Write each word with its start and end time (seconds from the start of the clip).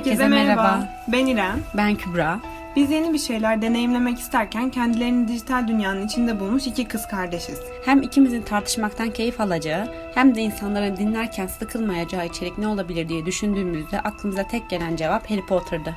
Herkese 0.00 0.28
merhaba. 0.28 0.88
Ben 1.08 1.26
İrem. 1.26 1.60
Ben 1.74 1.94
Kübra. 1.94 2.40
Biz 2.76 2.90
yeni 2.90 3.12
bir 3.12 3.18
şeyler 3.18 3.62
deneyimlemek 3.62 4.18
isterken 4.18 4.70
kendilerini 4.70 5.28
dijital 5.28 5.68
dünyanın 5.68 6.06
içinde 6.06 6.40
bulmuş 6.40 6.66
iki 6.66 6.88
kız 6.88 7.06
kardeşiz. 7.08 7.60
Hem 7.84 8.02
ikimizin 8.02 8.42
tartışmaktan 8.42 9.10
keyif 9.10 9.40
alacağı 9.40 9.88
hem 10.14 10.34
de 10.34 10.40
insanların 10.40 10.96
dinlerken 10.96 11.46
sıkılmayacağı 11.46 12.26
içerik 12.26 12.58
ne 12.58 12.68
olabilir 12.68 13.08
diye 13.08 13.26
düşündüğümüzde 13.26 14.00
aklımıza 14.00 14.42
tek 14.42 14.70
gelen 14.70 14.96
cevap 14.96 15.30
Harry 15.30 15.46
Potter'dı. 15.46 15.94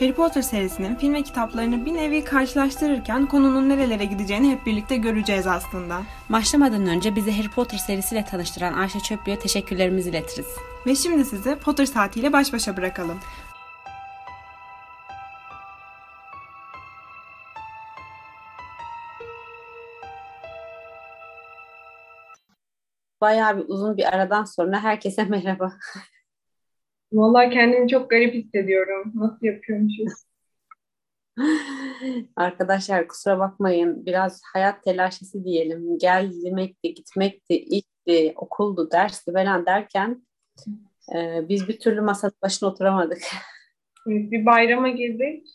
Harry 0.00 0.12
Potter 0.14 0.42
serisinin 0.42 0.94
film 0.94 1.14
ve 1.14 1.22
kitaplarını 1.22 1.86
bir 1.86 1.94
nevi 1.94 2.24
karşılaştırırken 2.24 3.26
konunun 3.26 3.68
nerelere 3.68 4.04
gideceğini 4.04 4.50
hep 4.50 4.66
birlikte 4.66 4.96
göreceğiz 4.96 5.46
aslında. 5.46 6.02
Başlamadan 6.28 6.86
önce 6.86 7.16
bizi 7.16 7.36
Harry 7.36 7.50
Potter 7.50 7.78
serisiyle 7.78 8.24
tanıştıran 8.24 8.72
Ayşe 8.72 9.00
Çöplü'ye 9.00 9.38
teşekkürlerimizi 9.38 10.10
iletiriz. 10.10 10.46
Ve 10.86 10.94
şimdi 10.94 11.24
sizi 11.24 11.56
Potter 11.56 11.86
saatiyle 11.86 12.32
baş 12.32 12.52
başa 12.52 12.76
bırakalım. 12.76 13.20
Bayağı 23.20 23.56
bir 23.56 23.64
uzun 23.68 23.96
bir 23.96 24.14
aradan 24.14 24.44
sonra 24.44 24.82
herkese 24.82 25.24
merhaba. 25.28 25.72
Vallahi 27.12 27.50
kendimi 27.50 27.88
çok 27.88 28.10
garip 28.10 28.34
hissediyorum. 28.34 29.12
Nasıl 29.14 29.46
yapıyormuşuz? 29.46 30.12
Arkadaşlar 32.36 33.08
kusura 33.08 33.38
bakmayın. 33.38 34.06
Biraz 34.06 34.40
hayat 34.52 34.84
telaşesi 34.84 35.44
diyelim. 35.44 35.98
Gelmekti, 35.98 36.94
gitmekti, 36.94 37.58
ilkti, 37.58 38.32
okuldu, 38.36 38.90
dersti 38.92 39.32
falan 39.32 39.66
derken 39.66 40.26
e, 41.14 41.48
biz 41.48 41.68
bir 41.68 41.78
türlü 41.78 42.00
masanın 42.00 42.34
başına 42.42 42.68
oturamadık. 42.68 43.18
Evet, 44.10 44.30
bir 44.30 44.46
bayrama 44.46 44.88
girdik. 44.88 45.46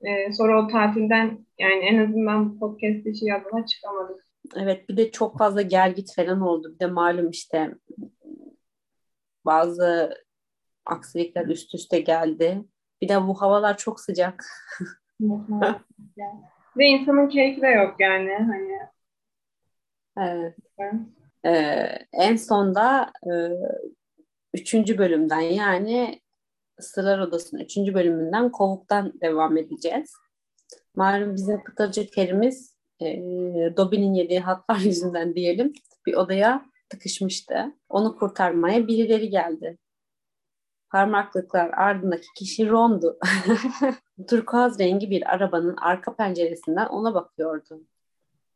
Ee, 0.00 0.32
sonra 0.32 0.64
o 0.64 0.68
tatilden 0.68 1.46
yani 1.58 1.84
en 1.84 1.98
azından 2.06 2.50
bu 2.50 2.58
podcast 2.58 3.06
işi 3.06 3.34
adına 3.34 3.66
çıkamadık. 3.66 4.26
Evet 4.56 4.88
bir 4.88 4.96
de 4.96 5.10
çok 5.10 5.38
fazla 5.38 5.62
gel 5.62 5.94
git 5.94 6.14
falan 6.16 6.40
oldu. 6.40 6.74
Bir 6.74 6.78
de 6.78 6.86
malum 6.86 7.30
işte 7.30 7.74
bazı 9.44 10.14
aksilikler 10.86 11.46
üst 11.46 11.74
üste 11.74 12.00
geldi. 12.00 12.64
Bir 13.02 13.08
de 13.08 13.26
bu 13.26 13.40
havalar 13.40 13.76
çok 13.76 14.00
sıcak. 14.00 14.44
Ve 16.76 16.86
insanın 16.86 17.28
keyfi 17.28 17.62
de 17.62 17.68
yok 17.68 17.94
yani. 18.00 18.32
Hani 18.32 18.78
Evet. 20.18 20.54
Ee, 21.44 21.88
en 22.12 22.36
sonda 22.36 23.12
e, 23.26 23.32
üçüncü 24.54 24.98
bölümden 24.98 25.40
yani 25.40 26.20
Sırlar 26.80 27.18
Odası'nın 27.18 27.60
üçüncü 27.60 27.94
bölümünden 27.94 28.52
Kovuk'tan 28.52 29.20
devam 29.20 29.56
edeceğiz. 29.56 30.12
Malum 30.94 31.34
bizim 31.34 31.64
Pıtırcı 31.64 32.06
Kerim'iz 32.06 32.76
e, 33.00 33.06
Dobby'nin 33.76 34.14
yediği 34.14 34.40
hatlar 34.40 34.78
yüzünden 34.84 35.34
diyelim 35.34 35.72
bir 36.06 36.14
odaya 36.14 36.66
tıkışmıştı. 36.88 37.74
Onu 37.88 38.16
kurtarmaya 38.16 38.88
birileri 38.88 39.30
geldi. 39.30 39.78
Parmaklıklar 40.90 41.70
ardındaki 41.76 42.26
kişi 42.36 42.68
Ron'du. 42.68 43.18
Turkuaz 44.28 44.80
rengi 44.80 45.10
bir 45.10 45.34
arabanın 45.34 45.76
arka 45.76 46.16
penceresinden 46.16 46.86
ona 46.86 47.14
bakıyordu. 47.14 47.80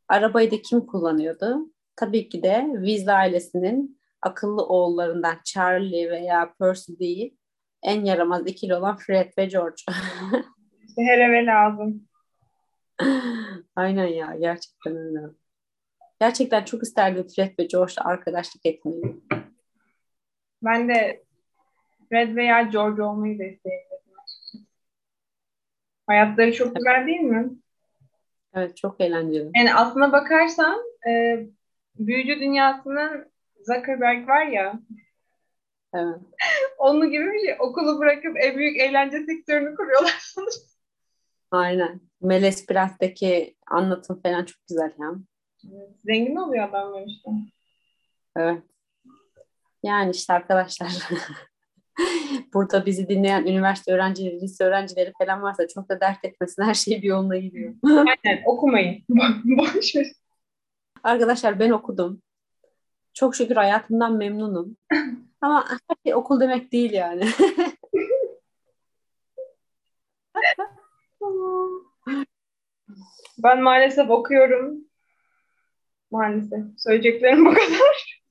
Arabayı 0.07 0.51
da 0.51 0.61
kim 0.61 0.85
kullanıyordu? 0.85 1.57
Tabii 1.95 2.29
ki 2.29 2.43
de 2.43 2.67
Weasley 2.73 3.15
ailesinin 3.15 4.01
akıllı 4.21 4.65
oğullarından 4.65 5.37
Charlie 5.45 6.11
veya 6.11 6.53
Percy 6.59 6.91
değil, 6.99 7.37
en 7.83 8.05
yaramaz 8.05 8.47
ikili 8.47 8.75
olan 8.75 8.97
Fred 8.97 9.31
ve 9.37 9.45
George. 9.45 9.81
işte 10.87 11.01
her 11.01 11.17
eve 11.17 11.45
lazım. 11.45 12.07
Aynen 13.75 14.07
ya, 14.07 14.35
gerçekten 14.39 14.95
öyle. 14.95 15.19
Gerçekten 16.19 16.63
çok 16.63 16.83
isterdim 16.83 17.27
Fred 17.35 17.59
ve 17.59 17.63
George'la 17.63 18.05
arkadaşlık 18.05 18.65
etmeyi. 18.65 19.21
Ben 20.63 20.89
de 20.89 21.23
Fred 22.11 22.35
veya 22.35 22.61
George 22.61 23.03
olmayı 23.03 23.33
isteyebilirim. 23.33 24.67
Hayatları 26.07 26.53
çok 26.53 26.75
güzel 26.75 27.07
değil 27.07 27.19
mi? 27.19 27.49
Evet, 28.53 28.77
çok 28.77 29.01
eğlenceli. 29.01 29.51
Yani 29.55 29.73
aslına 29.75 30.11
bakarsan 30.11 30.81
e, 31.09 31.39
büyücü 31.99 32.39
dünyasının 32.39 33.31
Zuckerberg 33.65 34.27
var 34.27 34.45
ya 34.45 34.79
Evet. 35.93 36.19
onun 36.77 37.11
gibi 37.11 37.25
bir 37.25 37.39
şey. 37.39 37.55
Okulu 37.59 37.99
bırakıp 37.99 38.37
en 38.39 38.57
büyük 38.57 38.79
eğlence 38.79 39.25
sektörünü 39.25 39.75
kuruyorlar 39.75 40.17
sanırım. 40.21 40.53
Aynen. 41.51 42.01
Meles 42.21 42.65
Prens'teki 42.65 43.55
anlatım 43.67 44.21
falan 44.21 44.45
çok 44.45 44.67
güzel 44.67 44.93
ya. 44.99 45.11
Zengin 46.05 46.35
oluyor 46.35 46.69
adamlar 46.69 47.07
işte. 47.07 47.29
Evet. 48.35 48.63
Yani 49.83 50.11
işte 50.11 50.33
arkadaşlar 50.33 50.89
burada 52.53 52.85
bizi 52.85 53.09
dinleyen 53.09 53.45
üniversite 53.45 53.93
öğrencileri, 53.93 54.41
lise 54.41 54.63
öğrencileri 54.63 55.13
falan 55.17 55.41
varsa 55.41 55.67
çok 55.67 55.89
da 55.89 55.99
dert 55.99 56.25
etmesin. 56.25 56.63
Her 56.63 56.73
şey 56.73 57.01
bir 57.01 57.07
yoluna 57.07 57.37
gidiyor. 57.37 57.73
Aynen 57.83 58.43
okumayın. 58.45 59.03
Boş 59.43 59.95
ver. 59.95 60.07
Arkadaşlar 61.03 61.59
ben 61.59 61.69
okudum. 61.69 62.21
Çok 63.13 63.35
şükür 63.35 63.55
hayatımdan 63.55 64.13
memnunum. 64.13 64.77
Ama 65.41 65.65
her 65.69 65.95
şey 66.05 66.15
okul 66.15 66.39
demek 66.39 66.71
değil 66.71 66.91
yani. 66.91 67.27
Ben 73.43 73.61
maalesef 73.61 74.09
okuyorum. 74.09 74.77
Maalesef. 76.11 76.65
Söyleyeceklerim 76.77 77.45
bu 77.45 77.53
kadar. 77.53 78.21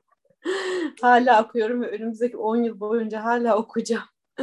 hala 1.00 1.44
okuyorum 1.44 1.82
ve 1.82 1.90
önümüzdeki 1.90 2.36
10 2.36 2.56
yıl 2.56 2.80
boyunca 2.80 3.24
hala 3.24 3.56
okuyacağım. 3.56 4.08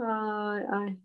ay 0.00 0.64
ay. 0.72 0.96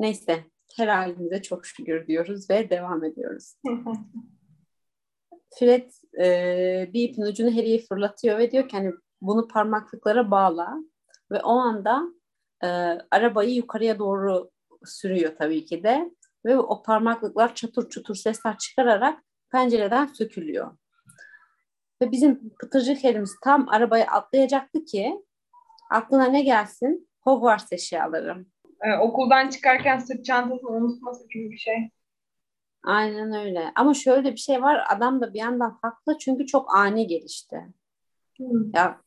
Neyse. 0.00 0.44
Her 0.76 0.88
halimize 0.88 1.42
çok 1.42 1.66
şükür 1.66 2.06
diyoruz 2.06 2.50
ve 2.50 2.70
devam 2.70 3.04
ediyoruz. 3.04 3.54
Fred 5.58 5.90
e, 6.20 6.90
bir 6.92 7.08
ipin 7.08 7.22
ucunu 7.22 7.56
Harry'e 7.56 7.78
fırlatıyor 7.78 8.38
ve 8.38 8.50
diyor 8.50 8.68
ki 8.68 8.76
hani 8.76 8.92
bunu 9.20 9.48
parmaklıklara 9.48 10.30
bağla 10.30 10.76
ve 11.30 11.40
o 11.42 11.52
anda 11.52 12.02
e, 12.62 12.66
arabayı 13.10 13.54
yukarıya 13.54 13.98
doğru 13.98 14.50
sürüyor 14.84 15.36
tabii 15.38 15.64
ki 15.64 15.82
de 15.82 16.10
ve 16.46 16.58
o 16.58 16.82
parmaklıklar 16.82 17.54
çatır 17.54 17.88
çutur 17.88 18.14
sesler 18.14 18.58
çıkararak 18.58 19.24
pencereden 19.52 20.06
sökülüyor. 20.06 20.76
Ve 22.02 22.10
bizim 22.10 22.50
pıtırcı 22.60 22.94
kedimiz 22.94 23.36
tam 23.44 23.68
arabaya 23.68 24.06
atlayacaktı 24.06 24.84
ki 24.84 25.24
aklına 25.90 26.24
ne 26.24 26.42
gelsin? 26.42 27.08
Hogwarts 27.20 27.72
eşyaları. 27.72 28.44
Ee, 28.82 28.96
okuldan 28.96 29.48
çıkarken 29.48 29.98
sırt 29.98 30.24
çantasını 30.24 30.70
unutması 30.70 31.28
gibi 31.28 31.50
bir 31.50 31.58
şey. 31.58 31.90
Aynen 32.84 33.32
öyle. 33.32 33.72
Ama 33.74 33.94
şöyle 33.94 34.32
bir 34.32 34.36
şey 34.36 34.62
var. 34.62 34.86
Adam 34.88 35.20
da 35.20 35.34
bir 35.34 35.38
yandan 35.38 35.78
haklı 35.82 36.18
çünkü 36.18 36.46
çok 36.46 36.76
ani 36.76 37.06
gelişti. 37.06 37.66
Hmm. 38.36 38.70
Ya 38.74 39.00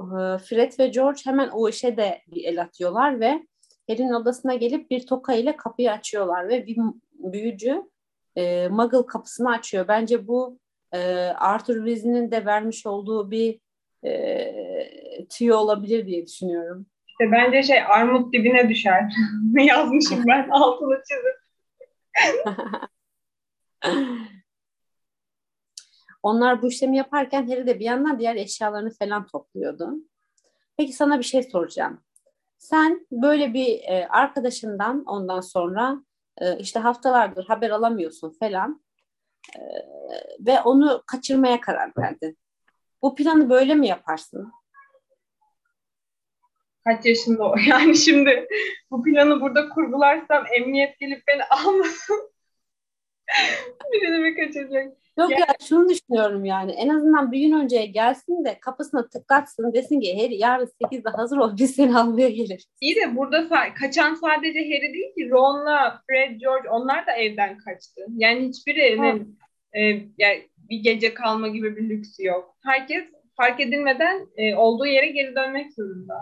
e, 0.00 0.38
Fred 0.38 0.72
ve 0.78 0.86
George 0.86 1.20
hemen 1.24 1.48
o 1.48 1.68
işe 1.68 1.96
de 1.96 2.22
bir 2.26 2.44
el 2.44 2.62
atıyorlar 2.62 3.20
ve 3.20 3.46
Harry'nin 3.88 4.12
odasına 4.12 4.54
gelip 4.54 4.90
bir 4.90 5.06
toka 5.06 5.34
ile 5.34 5.56
kapıyı 5.56 5.92
açıyorlar 5.92 6.48
ve 6.48 6.66
bir 6.66 6.78
büyücü 7.12 7.82
e, 8.36 8.68
Muggle 8.68 9.06
kapısını 9.06 9.50
açıyor. 9.50 9.88
Bence 9.88 10.26
bu 10.28 10.58
e, 10.94 10.98
Arthur 11.38 11.74
Weasley'nin 11.74 12.30
de 12.30 12.46
vermiş 12.46 12.86
olduğu 12.86 13.30
bir 13.30 13.60
e, 14.04 15.26
tüyo 15.30 15.56
olabilir 15.56 16.06
diye 16.06 16.26
düşünüyorum. 16.26 16.86
İşte 17.06 17.32
bence 17.32 17.62
şey 17.62 17.82
armut 17.82 18.32
dibine 18.32 18.68
düşer. 18.68 19.12
Yazmışım 19.54 20.24
ben 20.26 20.48
altını 20.50 21.02
çizip. 21.08 21.44
Onlar 26.22 26.62
bu 26.62 26.68
işlemi 26.68 26.96
yaparken 26.96 27.48
Harry 27.48 27.66
de 27.66 27.80
bir 27.80 27.84
yandan 27.84 28.18
diğer 28.18 28.36
eşyalarını 28.36 28.90
falan 28.90 29.26
topluyordu. 29.26 29.94
Peki 30.76 30.92
sana 30.92 31.18
bir 31.18 31.24
şey 31.24 31.42
soracağım. 31.42 32.00
Sen 32.58 33.06
böyle 33.12 33.54
bir 33.54 33.78
e, 33.78 34.08
arkadaşından 34.08 35.04
ondan 35.04 35.40
sonra 35.40 36.04
e, 36.38 36.58
işte 36.58 36.78
haftalardır 36.80 37.44
haber 37.44 37.70
alamıyorsun 37.70 38.30
falan 38.40 38.83
ve 40.40 40.60
onu 40.60 41.02
kaçırmaya 41.06 41.60
karar 41.60 41.92
verdin. 41.98 42.38
Bu 43.02 43.14
planı 43.14 43.50
böyle 43.50 43.74
mi 43.74 43.88
yaparsın? 43.88 44.52
Kaç 46.84 47.06
yaşında 47.06 47.44
o? 47.44 47.56
Yani 47.66 47.96
şimdi 47.96 48.48
bu 48.90 49.02
planı 49.02 49.40
burada 49.40 49.68
kurgularsam 49.68 50.44
emniyet 50.52 50.98
gelip 50.98 51.22
beni 51.26 51.44
almasın. 51.44 52.33
Birini 53.92 54.18
mi 54.18 54.36
kaçıracak? 54.36 54.92
Yok 55.18 55.30
Ya- 55.30 55.38
ya 55.38 55.46
şunu 55.68 55.88
düşünüyorum 55.88 56.44
yani 56.44 56.72
en 56.72 56.88
azından 56.88 57.32
bir 57.32 57.40
gün 57.40 57.52
önceye 57.52 57.86
gelsin 57.86 58.44
de 58.44 58.58
kapısına 58.60 59.08
tıklatsın 59.08 59.72
desin 59.72 60.00
ki 60.00 60.16
Harry 60.16 60.36
yarın 60.36 60.66
8'de 60.66 61.10
hazır 61.10 61.36
ol 61.36 61.56
biz 61.58 61.74
seni 61.74 61.98
almaya 61.98 62.28
geliriz. 62.28 62.64
İyi 62.80 62.96
de 62.96 63.16
burada 63.16 63.48
kaçan 63.80 64.14
sadece 64.14 64.58
Harry 64.58 64.94
değil 64.94 65.14
ki 65.14 65.30
Ron'la 65.30 66.02
Fred, 66.10 66.40
George 66.40 66.68
onlar 66.68 67.06
da 67.06 67.12
evden 67.12 67.58
kaçtı. 67.58 68.00
Yani 68.16 68.48
hiçbirinin 68.48 69.38
e, 69.72 69.80
yani 70.18 70.48
bir 70.56 70.78
gece 70.78 71.14
kalma 71.14 71.48
gibi 71.48 71.76
bir 71.76 71.88
lüksü 71.88 72.24
yok. 72.24 72.56
Herkes 72.64 73.04
fark 73.36 73.60
edilmeden 73.60 74.28
e, 74.36 74.54
olduğu 74.56 74.86
yere 74.86 75.06
geri 75.06 75.34
dönmek 75.36 75.74
zorunda. 75.74 76.14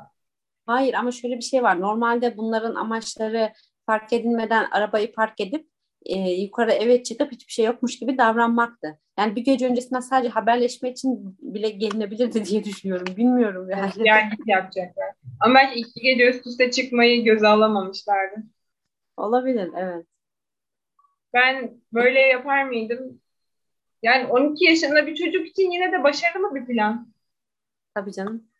Hayır 0.67 0.95
ama 0.95 1.13
şöyle 1.13 1.37
bir 1.37 1.43
şey 1.43 1.63
var. 1.63 1.81
Normalde 1.81 2.37
bunların 2.37 2.75
amaçları 2.75 3.53
fark 3.87 4.13
edilmeden 4.13 4.67
arabayı 4.71 5.13
park 5.13 5.41
edip 5.41 5.72
e, 6.07 6.19
yukarı 6.31 6.73
eve 6.73 7.03
çıkıp 7.03 7.33
hiçbir 7.33 7.53
şey 7.53 7.65
yokmuş 7.65 7.99
gibi 7.99 8.19
davranmaktı. 8.19 8.99
Yani 9.19 9.37
bir 9.37 9.45
gece 9.45 9.67
öncesinden 9.67 10.01
sadece 10.01 10.29
haberleşme 10.29 10.91
için 10.91 11.37
bile 11.41 11.71
gelinebilirdi 11.71 12.45
diye 12.45 12.65
düşünüyorum. 12.65 13.17
Bilmiyorum 13.17 13.71
yani. 13.71 13.91
Yani 13.97 14.31
yapacaklar. 14.47 15.13
Ama 15.41 15.55
belki 15.55 15.81
iki 15.81 16.01
gece 16.01 16.31
üst 16.31 16.47
üste 16.47 16.71
çıkmayı 16.71 17.25
göze 17.25 17.49
alamamışlardı. 17.49 18.37
Olabilir 19.17 19.71
evet. 19.77 20.07
Ben 21.35 21.81
böyle 21.93 22.21
yapar 22.21 22.65
mıydım? 22.65 23.21
Yani 24.03 24.27
12 24.27 24.65
yaşında 24.65 25.07
bir 25.07 25.17
çocuk 25.17 25.47
için 25.47 25.71
yine 25.71 25.93
de 25.93 26.05
başarılı 26.05 26.55
bir 26.55 26.67
plan. 26.67 27.13
Tabii 27.95 28.13
canım. 28.13 28.52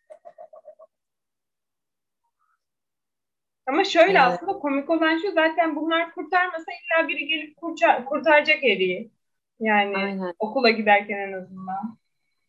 Ama 3.67 3.83
şöyle 3.83 4.09
Evet. 4.09 4.21
aslında 4.21 4.53
komik 4.53 4.89
olan 4.89 5.17
şu 5.17 5.31
zaten 5.31 5.75
bunlar 5.75 6.15
kurtarmasa 6.15 6.71
illa 6.71 7.07
biri 7.07 7.27
gelip 7.27 7.57
kurtar, 7.57 8.05
kurtaracak 8.05 8.57
Harry'i. 8.57 9.11
Yani 9.59 9.97
Aynen. 9.97 10.33
okula 10.39 10.69
giderken 10.69 11.17
en 11.17 11.33
azından. 11.33 11.97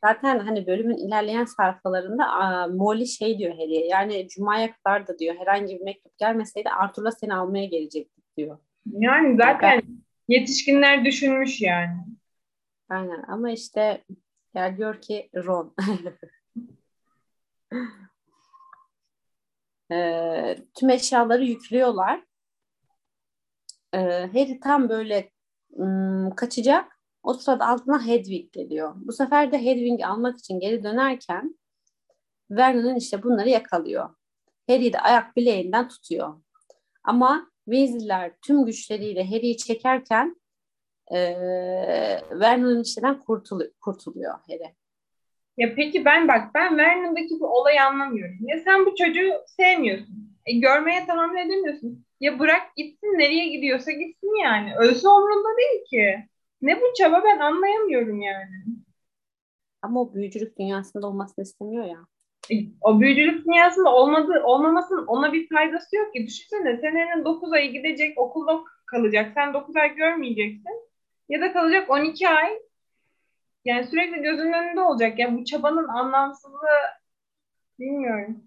Zaten 0.04 0.38
hani 0.38 0.66
bölümün 0.66 0.96
ilerleyen 0.96 1.44
sayfalarında 1.44 2.26
Molly 2.66 3.06
şey 3.06 3.38
diyor 3.38 3.52
Harry'e 3.52 3.86
yani 3.86 4.28
Cuma'ya 4.28 4.72
kadar 4.72 5.06
da 5.06 5.18
diyor 5.18 5.34
herhangi 5.38 5.78
bir 5.78 5.84
mektup 5.84 6.18
gelmeseydi 6.18 6.68
Arthur'la 6.68 7.12
seni 7.12 7.34
almaya 7.34 7.64
gelecektik 7.64 8.36
diyor. 8.36 8.58
Yani 8.92 9.36
zaten 9.36 9.82
yetişkinler 10.28 11.04
düşünmüş 11.04 11.60
yani. 11.60 11.96
Aynen 12.88 13.22
ama 13.28 13.50
işte 13.50 14.04
gel 14.54 14.76
diyor 14.76 15.00
ki 15.00 15.30
Ron. 15.34 15.74
Ee, 19.92 20.56
tüm 20.78 20.90
eşyaları 20.90 21.44
yüklüyorlar. 21.44 22.24
Ee, 23.94 23.98
Harry 24.32 24.60
tam 24.60 24.88
böyle 24.88 25.30
ım, 25.78 26.34
kaçacak. 26.34 27.00
O 27.22 27.34
sırada 27.34 27.68
altına 27.68 28.06
Hedwig 28.06 28.52
geliyor. 28.52 28.92
Bu 28.96 29.12
sefer 29.12 29.52
de 29.52 29.58
Hedwig'i 29.64 30.06
almak 30.06 30.38
için 30.38 30.60
geri 30.60 30.82
dönerken 30.84 31.58
Vernon'un 32.50 32.94
işte 32.96 33.22
bunları 33.22 33.48
yakalıyor. 33.48 34.10
Harry'i 34.68 34.92
de 34.92 35.00
ayak 35.00 35.36
bileğinden 35.36 35.88
tutuyor. 35.88 36.42
Ama 37.04 37.50
Weasley'ler 37.64 38.32
tüm 38.46 38.66
güçleriyle 38.66 39.24
Harry'i 39.24 39.56
çekerken 39.56 40.36
eee 41.10 42.22
Vernon'un 42.30 42.82
işinden 42.82 43.20
kurtulu- 43.20 43.72
kurtuluyor 43.80 44.34
Harry. 44.48 44.74
Ya 45.56 45.74
peki 45.74 46.04
ben 46.04 46.28
bak 46.28 46.54
ben 46.54 46.78
Vernon'daki 46.78 47.40
bu 47.40 47.46
olayı 47.46 47.82
anlamıyorum. 47.84 48.36
Ya 48.40 48.58
sen 48.64 48.86
bu 48.86 48.94
çocuğu 48.96 49.32
sevmiyorsun. 49.46 50.34
E, 50.46 50.52
görmeye 50.58 51.06
tahammül 51.06 51.38
edemiyorsun. 51.38 52.04
Ya 52.20 52.38
bırak 52.38 52.76
gitsin 52.76 53.18
nereye 53.18 53.48
gidiyorsa 53.48 53.92
gitsin 53.92 54.42
yani. 54.42 54.76
Ölse 54.76 55.08
umrunda 55.08 55.48
değil 55.58 55.84
ki. 55.90 56.28
Ne 56.62 56.80
bu 56.80 56.84
çaba 56.98 57.22
ben 57.24 57.38
anlayamıyorum 57.38 58.20
yani. 58.20 58.64
Ama 59.82 60.00
o 60.00 60.14
büyücülük 60.14 60.58
dünyasında 60.58 61.06
olmasını 61.06 61.42
istemiyor 61.42 61.84
ya. 61.84 62.06
E, 62.50 62.54
O 62.80 63.00
büyücülük 63.00 63.46
dünyasında 63.46 63.94
olmadı, 63.94 64.42
olmamasının 64.44 65.06
ona 65.06 65.32
bir 65.32 65.48
faydası 65.48 65.96
yok 65.96 66.12
ki. 66.14 66.26
Düşünsene 66.26 66.76
senenin 66.80 67.24
9 67.24 67.52
ayı 67.52 67.72
gidecek 67.72 68.18
okulda 68.18 68.60
kalacak. 68.86 69.32
Sen 69.34 69.54
9 69.54 69.76
ay 69.76 69.94
görmeyeceksin. 69.94 70.90
Ya 71.28 71.40
da 71.40 71.52
kalacak 71.52 71.90
12 71.90 72.28
ay. 72.28 72.58
Yani 73.64 73.86
sürekli 73.86 74.22
gözünün 74.22 74.52
önünde 74.52 74.80
olacak. 74.80 75.18
Yani 75.18 75.40
bu 75.40 75.44
çabanın 75.44 75.88
anlamsızlığı 75.88 76.68
bilmiyorum. 77.78 78.44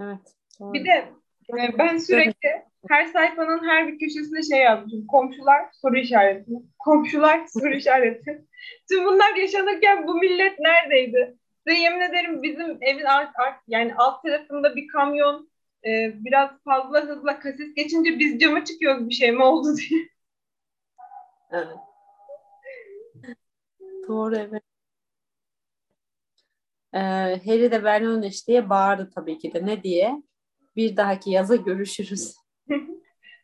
Evet. 0.00 0.34
doğru. 0.60 0.72
Bir 0.72 0.84
de 0.84 1.12
e, 1.58 1.78
ben 1.78 1.98
sürekli 1.98 2.66
her 2.88 3.06
sayfanın 3.06 3.68
her 3.68 3.88
bir 3.88 3.98
köşesine 3.98 4.42
şey 4.42 4.64
yazmışım. 4.64 5.06
Komşular 5.06 5.68
soru 5.72 5.98
işareti. 5.98 6.50
Komşular 6.78 7.46
soru 7.46 7.74
işareti. 7.76 8.46
Tüm 8.90 9.04
bunlar 9.04 9.34
yaşanırken 9.34 10.06
bu 10.06 10.14
millet 10.14 10.58
neredeydi? 10.58 11.36
Size 11.66 11.80
yemin 11.80 12.00
ederim 12.00 12.42
bizim 12.42 12.78
evin 12.80 13.04
alt, 13.04 13.28
alt- 13.38 13.62
yani 13.68 13.94
alt 13.94 14.22
tarafında 14.22 14.76
bir 14.76 14.88
kamyon 14.88 15.50
e, 15.84 16.12
biraz 16.24 16.50
fazla 16.64 17.00
hızla 17.00 17.38
kasis 17.38 17.74
geçince 17.74 18.18
biz 18.18 18.40
cama 18.40 18.64
çıkıyoruz 18.64 19.08
bir 19.08 19.14
şey 19.14 19.32
mi 19.32 19.42
oldu 19.44 19.68
diye. 19.76 20.00
Evet. 21.50 21.76
Doğru 24.08 24.36
evet. 24.36 24.62
Ee, 26.92 26.98
Harry 27.46 27.70
de 27.72 27.82
Vernon 27.82 28.24
diye 28.46 28.70
bağırdı 28.70 29.10
tabii 29.14 29.38
ki 29.38 29.54
de. 29.54 29.66
Ne 29.66 29.82
diye? 29.82 30.22
Bir 30.76 30.96
dahaki 30.96 31.30
yaza 31.30 31.56
görüşürüz. 31.56 32.36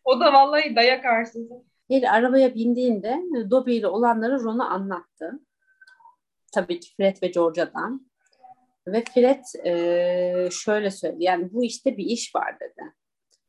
O 0.04 0.20
da 0.20 0.32
vallahi 0.32 0.76
dayak 0.76 1.04
arsızı. 1.04 1.64
Harry 1.90 2.10
arabaya 2.10 2.54
bindiğinde 2.54 3.22
Dobby 3.50 3.76
ile 3.76 3.86
olanları 3.86 4.44
Ron'a 4.44 4.68
anlattı. 4.68 5.40
Tabii 6.52 6.80
ki 6.80 6.96
Fred 6.96 7.16
ve 7.22 7.26
George'dan. 7.26 8.10
Ve 8.86 9.04
Fred 9.14 9.44
eee, 9.64 10.48
şöyle 10.52 10.90
söyledi. 10.90 11.24
Yani 11.24 11.52
bu 11.52 11.64
işte 11.64 11.96
bir 11.96 12.04
iş 12.04 12.34
var 12.34 12.60
dedi. 12.60 12.94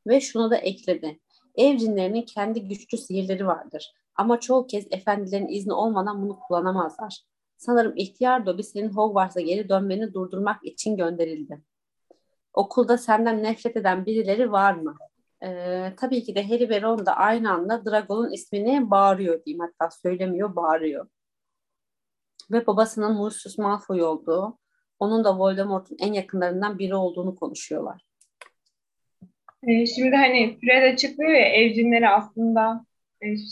Ve 0.08 0.22
şunu 0.22 0.52
da 0.52 0.58
ekledi. 0.58 1.20
Evcinlerinin 1.56 2.22
kendi 2.22 2.68
güçlü 2.68 2.98
sihirleri 2.98 3.48
vardır. 3.48 3.94
Ama 4.16 4.40
çoğu 4.40 4.68
kez 4.68 4.88
efendilerin 4.92 5.48
izni 5.48 5.74
olmadan 5.74 6.22
bunu 6.22 6.40
kullanamazlar. 6.40 7.24
Sanırım 7.58 7.94
ihtiyar 7.96 8.46
Dobby 8.46 8.62
senin 8.62 8.90
Hogwarts'a 8.90 9.42
geri 9.42 9.70
dönmeni 9.70 10.14
durdurmak 10.14 10.66
için 10.66 10.98
gönderildi. 10.98 11.62
Okulda 12.54 12.98
senden 12.98 13.44
nefret 13.44 13.78
eden 13.78 14.06
birileri 14.06 14.52
var 14.52 14.74
mı? 14.74 14.96
Ee, 15.44 15.94
tabii 15.98 16.24
ki 16.24 16.36
de 16.36 16.48
Harry 16.48 16.70
ve 16.70 16.82
Ron 16.82 17.06
da 17.06 17.16
aynı 17.16 17.52
anda 17.52 17.86
Drago'nun 17.86 18.32
ismini 18.32 18.92
bağırıyor 18.92 19.46
diyeyim. 19.46 19.66
Hatta 19.66 19.92
söylemiyor, 19.92 20.56
bağırıyor. 20.56 21.08
Ve 22.52 22.68
babasının 22.68 23.24
Lucius 23.24 23.58
Malfoy 23.58 24.04
olduğu, 24.04 24.58
onun 25.00 25.24
da 25.24 25.40
Voldemort'un 25.40 25.98
en 26.00 26.14
yakınlarından 26.14 26.80
biri 26.80 26.96
olduğunu 26.96 27.36
konuşuyorlar. 27.36 28.06
E, 29.68 29.86
şimdi 29.86 30.16
hani 30.16 30.60
Fred 30.60 30.94
açıklıyor 30.94 31.32
ya 31.32 31.46
evcinleri 31.46 32.10
aslında 32.10 32.86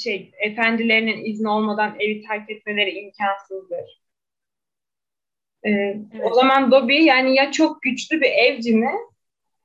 şey 0.04 0.32
efendilerinin 0.40 1.26
izni 1.26 1.50
olmadan 1.50 1.96
evi 2.00 2.22
terk 2.22 2.50
etmeleri 2.50 2.92
imkansızdır. 2.92 4.02
E, 5.64 5.70
Evet. 5.70 6.32
O 6.32 6.34
zaman 6.34 6.72
Dobby 6.72 7.04
yani 7.04 7.36
ya 7.36 7.52
çok 7.52 7.82
güçlü 7.82 8.22
bir 8.22 8.32
evcini 8.32 8.92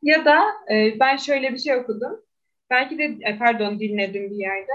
ya 0.02 0.24
da 0.24 0.44
e, 0.70 1.00
ben 1.00 1.16
şöyle 1.16 1.52
bir 1.52 1.58
şey 1.58 1.74
okudum. 1.74 2.20
Belki 2.70 2.98
de 2.98 3.04
e, 3.04 3.38
pardon 3.38 3.80
dinledim 3.80 4.30
bir 4.30 4.36
yerde. 4.36 4.72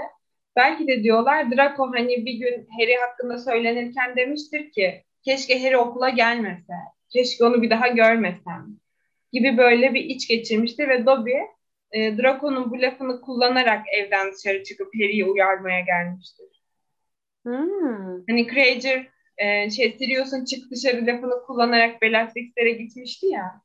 Belki 0.56 0.86
de 0.86 1.02
diyorlar 1.02 1.50
Draco 1.50 1.92
hani 1.94 2.26
bir 2.26 2.34
gün 2.34 2.68
Harry 2.78 2.94
hakkında 2.94 3.38
söylenirken 3.38 4.16
demiştir 4.16 4.70
ki 4.70 5.04
keşke 5.24 5.62
Harry 5.62 5.76
okula 5.76 6.08
gelmese. 6.08 6.72
Keşke 7.12 7.44
onu 7.44 7.62
bir 7.62 7.70
daha 7.70 7.88
görmesem 7.88 8.66
gibi 9.32 9.58
böyle 9.58 9.94
bir 9.94 10.04
iç 10.04 10.28
geçirmiştir 10.28 10.88
ve 10.88 11.06
Dobby 11.06 11.32
e, 11.92 12.18
Draco'nun 12.18 12.70
bu 12.70 12.82
lafını 12.82 13.20
kullanarak 13.20 13.86
evden 13.94 14.32
dışarı 14.32 14.64
çıkıp 14.64 14.94
Harry'i 14.94 15.24
uyarmaya 15.24 15.80
gelmiştir. 15.80 16.62
Hmm. 17.42 18.26
Hani 18.28 18.46
Granger 18.46 19.08
e, 19.38 19.70
şey 19.70 19.96
Sirius'un 19.98 20.44
çık 20.44 20.70
dışarı 20.70 21.06
lafını 21.06 21.42
kullanarak 21.46 22.02
Bellatrix'lere 22.02 22.70
gitmişti 22.70 23.26
ya. 23.26 23.62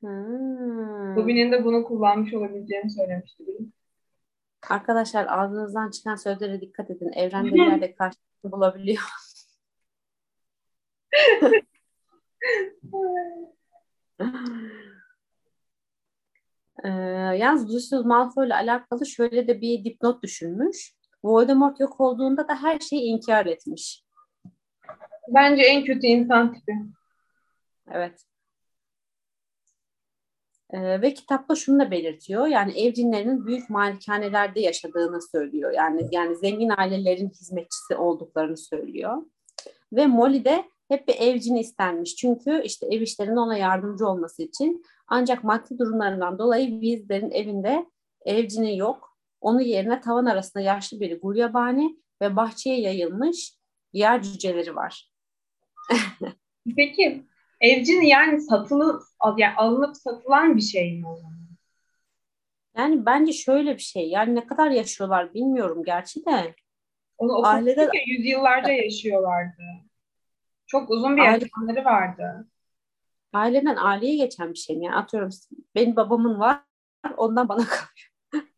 Hmm. 0.00 1.16
Dobby'nin 1.16 1.52
de 1.52 1.64
bunu 1.64 1.84
kullanmış 1.84 2.34
olabileceğini 2.34 2.90
söylemişti. 2.90 3.44
Arkadaşlar 4.70 5.26
ağzınızdan 5.28 5.90
çıkan 5.90 6.16
sözlere 6.16 6.60
dikkat 6.60 6.90
edin. 6.90 7.12
Evrende 7.12 7.54
bir 7.54 7.70
yerde 7.70 7.94
karşılığını 7.94 8.52
bulabiliyor. 8.52 9.02
Ee, 16.84 16.88
yalnız 17.38 17.74
Lucius 17.74 18.04
Malfoy 18.04 18.46
ile 18.46 18.54
alakalı 18.54 19.06
şöyle 19.06 19.48
de 19.48 19.60
bir 19.60 19.84
dipnot 19.84 20.22
düşünmüş. 20.22 20.94
Voldemort 21.24 21.80
yok 21.80 22.00
olduğunda 22.00 22.48
da 22.48 22.62
her 22.62 22.78
şeyi 22.78 23.02
inkar 23.02 23.46
etmiş. 23.46 24.04
Bence 25.28 25.62
en 25.62 25.84
kötü 25.84 26.06
insan 26.06 26.52
tipi. 26.52 26.72
Evet. 27.90 28.24
Ee, 30.70 31.02
ve 31.02 31.14
kitapta 31.14 31.54
şunu 31.54 31.80
da 31.80 31.90
belirtiyor. 31.90 32.46
Yani 32.46 32.80
evcinlerinin 32.80 33.46
büyük 33.46 33.70
malikanelerde 33.70 34.60
yaşadığını 34.60 35.22
söylüyor. 35.32 35.72
Yani 35.72 36.08
yani 36.12 36.36
zengin 36.36 36.70
ailelerin 36.76 37.28
hizmetçisi 37.28 37.96
olduklarını 37.96 38.56
söylüyor. 38.56 39.22
Ve 39.92 40.06
Molly 40.06 40.44
de 40.44 40.64
hep 40.88 41.08
bir 41.08 41.14
evcini 41.14 41.60
istenmiş. 41.60 42.16
Çünkü 42.16 42.62
işte 42.64 42.86
ev 42.86 43.00
işlerinde 43.00 43.40
ona 43.40 43.56
yardımcı 43.56 44.06
olması 44.06 44.42
için. 44.42 44.84
Ancak 45.08 45.44
maddi 45.44 45.78
durumlarından 45.78 46.38
dolayı 46.38 46.80
Weasley'lerin 46.80 47.30
evinde 47.30 47.86
evcini 48.24 48.78
yok. 48.78 49.18
Onun 49.40 49.60
yerine 49.60 50.00
tavan 50.00 50.26
arasında 50.26 50.62
yaşlı 50.62 51.00
bir 51.00 51.20
gulyabani 51.20 51.98
ve 52.22 52.36
bahçeye 52.36 52.80
yayılmış 52.80 53.54
yer 53.92 54.22
cüceleri 54.22 54.76
var. 54.76 55.12
Peki 56.76 57.24
evcin 57.60 58.02
yani 58.02 58.40
satılı 58.40 59.00
yani 59.36 59.54
alınıp 59.56 59.96
satılan 59.96 60.56
bir 60.56 60.62
şey 60.62 61.00
mi 61.00 61.08
o 61.08 61.16
zaman? 61.16 61.34
Yani 62.76 63.06
bence 63.06 63.32
şöyle 63.32 63.74
bir 63.74 63.82
şey. 63.82 64.08
Yani 64.08 64.34
ne 64.34 64.46
kadar 64.46 64.70
yaşıyorlar 64.70 65.34
bilmiyorum 65.34 65.84
gerçi 65.84 66.26
de. 66.26 66.54
Onu 67.18 67.46
Ailede... 67.46 67.80
ya 67.80 68.02
yüzyıllarca 68.06 68.72
yaşıyorlardı. 68.72 69.62
Çok 70.74 70.90
uzun 70.90 71.16
bir 71.16 71.22
Aile... 71.22 71.32
yaşamları 71.32 71.84
vardı. 71.84 72.48
Aileden 73.32 73.76
aileye 73.76 74.16
geçen 74.16 74.52
bir 74.52 74.58
şey 74.58 74.76
mi? 74.76 74.84
Yani 74.84 74.96
atıyorum 74.96 75.30
benim 75.74 75.96
babamın 75.96 76.40
var 76.40 76.60
ondan 77.16 77.48
bana 77.48 77.64
kalıyor. 77.64 78.48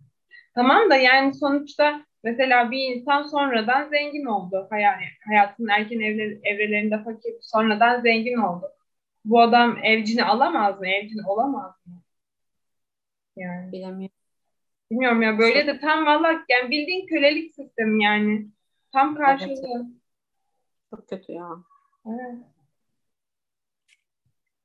tamam 0.54 0.90
da 0.90 0.96
yani 0.96 1.34
sonuçta 1.34 2.04
mesela 2.24 2.70
bir 2.70 2.78
insan 2.78 3.22
sonradan 3.22 3.88
zengin 3.88 4.24
oldu. 4.24 4.66
Hayat, 4.70 4.98
hayatının 5.28 5.68
erken 5.68 6.00
evre, 6.00 6.40
evrelerinde 6.42 7.04
fakir 7.04 7.34
sonradan 7.40 8.00
zengin 8.00 8.36
oldu. 8.36 8.66
Bu 9.24 9.40
adam 9.40 9.78
evcini 9.82 10.24
alamaz 10.24 10.80
mı? 10.80 10.88
Evcini 10.88 11.26
olamaz 11.26 11.72
mı? 11.86 12.02
Yani. 13.36 13.72
Bilemiyorum. 13.72 14.16
Bilmiyorum 14.90 15.22
ya 15.22 15.38
böyle 15.38 15.66
de 15.66 15.80
tam 15.80 16.06
valla 16.06 16.44
yani 16.48 16.70
bildiğin 16.70 17.06
kölelik 17.06 17.54
sistemi 17.54 18.04
yani. 18.04 18.46
Tam 18.92 19.16
karşılığı. 19.16 19.50
Evet. 19.50 19.86
Çok 20.90 21.08
kötü 21.08 21.32
ya. 21.32 21.48
Evet. 22.06 22.46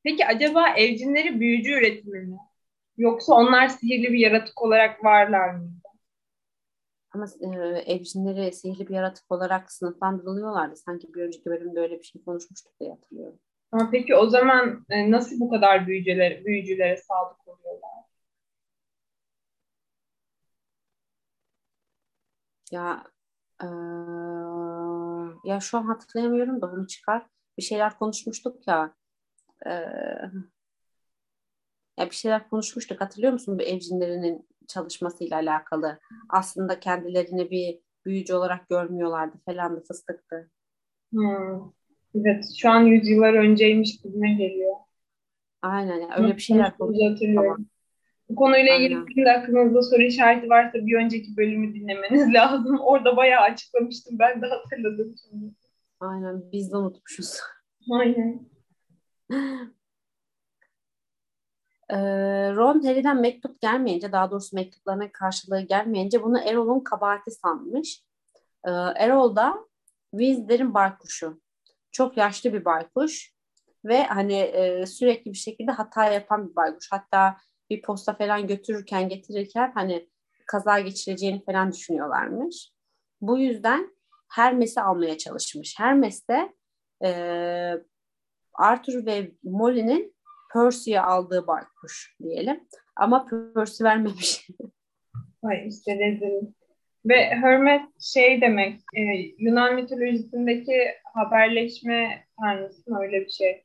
Peki 0.04 0.26
acaba 0.26 0.70
evcinleri 0.70 1.40
büyücü 1.40 1.72
üretimi 1.72 2.20
mi? 2.20 2.38
Yoksa 2.98 3.34
onlar 3.34 3.68
sihirli 3.68 4.14
bir 4.14 4.20
yaratık 4.20 4.62
olarak 4.62 5.04
varlar 5.06 5.50
mı? 5.50 5.72
Ama 7.16 7.26
e, 7.42 7.58
evcinleri 7.94 8.54
sihirli 8.54 8.88
bir 8.88 8.94
yaratık 8.94 9.32
olarak 9.32 9.72
sınıflandırılıyorlardı. 9.72 10.76
Sanki 10.76 11.14
bir 11.14 11.22
önceki 11.22 11.46
bölümde 11.46 11.80
öyle 11.80 12.00
bir 12.00 12.04
şey 12.04 12.24
konuşmuştuk 12.24 12.80
diye 12.80 12.90
hatırlıyorum. 12.92 13.40
Ama 13.72 13.90
peki 13.92 14.16
o 14.16 14.28
zaman 14.30 14.86
e, 14.90 15.12
nasıl 15.12 15.40
bu 15.40 15.50
kadar 15.50 15.88
büyücülere, 15.88 16.46
büyücülere 16.46 16.98
sadık 16.98 17.48
oluyorlar? 17.48 17.92
Ya 22.72 23.04
e, 23.64 23.68
ya 25.46 25.60
şu 25.60 25.78
an 25.78 25.84
hatırlayamıyorum 25.84 26.62
da 26.62 26.72
bunu 26.72 26.88
çıkar. 26.88 27.28
Bir 27.58 27.64
şeyler 27.64 27.98
konuşmuştuk 27.98 28.68
ya. 28.68 28.94
E, 29.66 29.72
ya 32.00 32.06
bir 32.06 32.16
şeyler 32.16 32.50
konuşmuştuk. 32.50 33.02
Hatırlıyor 33.02 33.34
musun 33.34 33.60
bu 33.60 33.64
evcinlerinin 33.64 34.48
çalışmasıyla 34.68 35.38
alakalı? 35.38 36.00
Aslında 36.30 36.80
kendilerini 36.80 37.52
bir 37.52 37.80
büyücü 38.06 38.34
olarak 38.34 38.70
görmüyorlardı 38.70 39.38
falan 39.46 39.76
da 39.76 39.82
fıstıktı. 39.82 40.52
Hmm. 41.12 41.72
Evet, 42.16 42.46
şu 42.58 42.70
an 42.70 42.82
yüzyıllar 42.82 43.34
önceymiş 43.34 44.02
gibime 44.02 44.34
geliyor. 44.34 44.76
Aynen, 45.62 46.00
yani 46.00 46.14
öyle 46.24 46.36
bir 46.36 46.42
şeyler 46.42 46.78
konuşuyoruz. 46.78 47.22
Bu 48.32 48.36
konuyla 48.36 48.76
ilgili 48.76 49.06
sizin 49.08 49.26
aklınızda 49.26 49.82
soru 49.82 50.02
işareti 50.02 50.50
varsa 50.50 50.74
bir 50.74 50.98
önceki 50.98 51.38
bölümü 51.38 51.74
dinlemeniz 51.74 52.34
lazım. 52.34 52.80
Orada 52.80 53.18
bayağı 53.18 53.42
açıklamıştım. 53.42 54.20
Ben 54.20 54.42
de 54.42 54.46
hatırladım 54.46 55.16
şimdi. 55.22 55.54
Aynen, 56.00 56.52
biz 56.52 56.72
de 56.72 56.78
unutmuşuz. 56.78 57.40
Aynen. 57.92 58.52
Ron 62.56 62.84
Harry'den 62.84 63.22
mektup 63.22 63.62
gelmeyince, 63.62 64.12
daha 64.12 64.32
doğrusu 64.32 64.56
mektuplarına 64.56 65.12
karşılığı 65.12 65.62
gelmeyince 65.62 66.24
bunu 66.24 66.40
Erol'un 66.40 66.80
kabahati 66.80 67.32
sanmış. 67.32 68.04
Erol 68.96 69.36
da 69.36 69.56
Weasley'lerin 70.12 70.74
baykuşu. 70.74 71.42
Çok 71.92 72.18
yaşlı 72.18 72.54
bir 72.54 72.66
baykuş 72.66 73.34
ve 73.86 74.04
hani 74.04 74.34
e, 74.34 74.86
sürekli 74.86 75.32
bir 75.32 75.38
şekilde 75.38 75.72
hata 75.72 76.06
yapan 76.06 76.50
bir 76.50 76.56
baykuş. 76.56 76.92
Hatta 76.92 77.38
bir 77.72 77.82
posta 77.82 78.14
falan 78.14 78.48
götürürken 78.48 79.10
getirirken 79.10 79.72
hani 79.76 80.10
kaza 80.48 80.80
geçireceğini 80.80 81.46
falan 81.46 81.72
düşünüyorlarmış. 81.72 82.72
Bu 83.22 83.40
yüzden 83.40 83.96
Hermes'i 84.30 84.82
almaya 84.82 85.18
çalışmış. 85.18 85.80
Hermes 85.80 86.28
de 86.28 86.54
e, 87.06 87.12
Arthur 88.54 89.06
ve 89.06 89.32
Molly'nin 89.44 90.16
Percy'ye 90.54 91.02
aldığı 91.02 91.48
baykuş 91.48 92.16
diyelim. 92.24 92.68
Ama 92.96 93.26
Percy 93.56 93.84
vermemiş. 93.84 94.48
Ay 95.44 95.68
işte 95.68 96.00
rezil. 96.00 96.48
Ve 97.06 97.16
Hermes 97.16 97.82
şey 98.00 98.42
demek, 98.42 98.80
e, 98.96 99.02
Yunan 99.38 99.76
mitolojisindeki 99.76 100.78
haberleşme 101.14 102.26
tanrısı 102.40 102.98
öyle 103.02 103.22
bir 103.22 103.30
şey. 103.30 103.64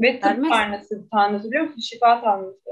Ve 0.00 0.20
tıp 0.20 0.30
Hermes. 0.30 0.50
tanrısı, 0.50 1.08
tanrısı 1.10 1.48
biliyor 1.48 1.64
musun? 1.64 1.80
Şifa 1.80 2.20
tanrısı. 2.20 2.70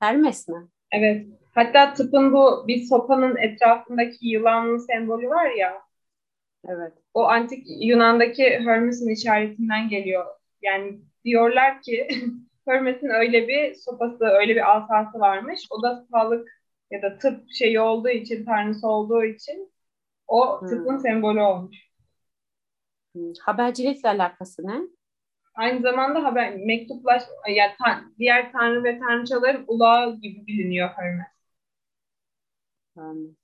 Hermes 0.00 0.48
mi? 0.48 0.68
Evet. 0.92 1.26
Hatta 1.54 1.94
tıpın 1.94 2.32
bu 2.32 2.64
bir 2.68 2.82
sopanın 2.82 3.36
etrafındaki 3.36 4.28
yılanın 4.28 4.78
sembolü 4.78 5.28
var 5.28 5.50
ya. 5.50 5.82
Evet. 6.68 6.92
O 7.14 7.24
antik 7.24 7.64
Yunan'daki 7.80 8.42
Hermes'in 8.42 9.10
işaretinden 9.10 9.88
geliyor. 9.88 10.26
Yani 10.62 11.00
diyorlar 11.24 11.82
ki 11.82 12.08
Hermes'in 12.68 13.08
öyle 13.08 13.48
bir 13.48 13.74
sopası, 13.74 14.24
öyle 14.24 14.54
bir 14.54 14.76
asası 14.76 15.20
varmış. 15.20 15.60
O 15.70 15.82
da 15.82 16.06
sağlık 16.10 16.48
ya 16.90 17.02
da 17.02 17.18
tıp 17.18 17.44
şeyi 17.58 17.80
olduğu 17.80 18.08
için, 18.08 18.44
tanrısı 18.44 18.88
olduğu 18.88 19.24
için 19.24 19.72
o 20.26 20.60
hmm. 20.60 20.68
tıbbın 20.68 20.96
sembolü 20.96 21.40
olmuş. 21.40 21.76
Hmm. 23.14 23.32
Habercilikle 23.40 24.08
alakası 24.08 24.66
ne? 24.66 24.95
Aynı 25.56 25.82
zamanda 25.82 26.24
haber 26.24 26.56
mektuplaş 26.56 27.22
yani 27.48 27.72
tan, 27.84 28.14
diğer 28.18 28.52
tanrı 28.52 28.84
ve 28.84 28.98
tanrıçaların 28.98 29.64
ulağı 29.66 30.16
gibi 30.20 30.46
biliniyor 30.46 30.90
Hermes. 30.96 31.26
Hmm. 32.94 33.34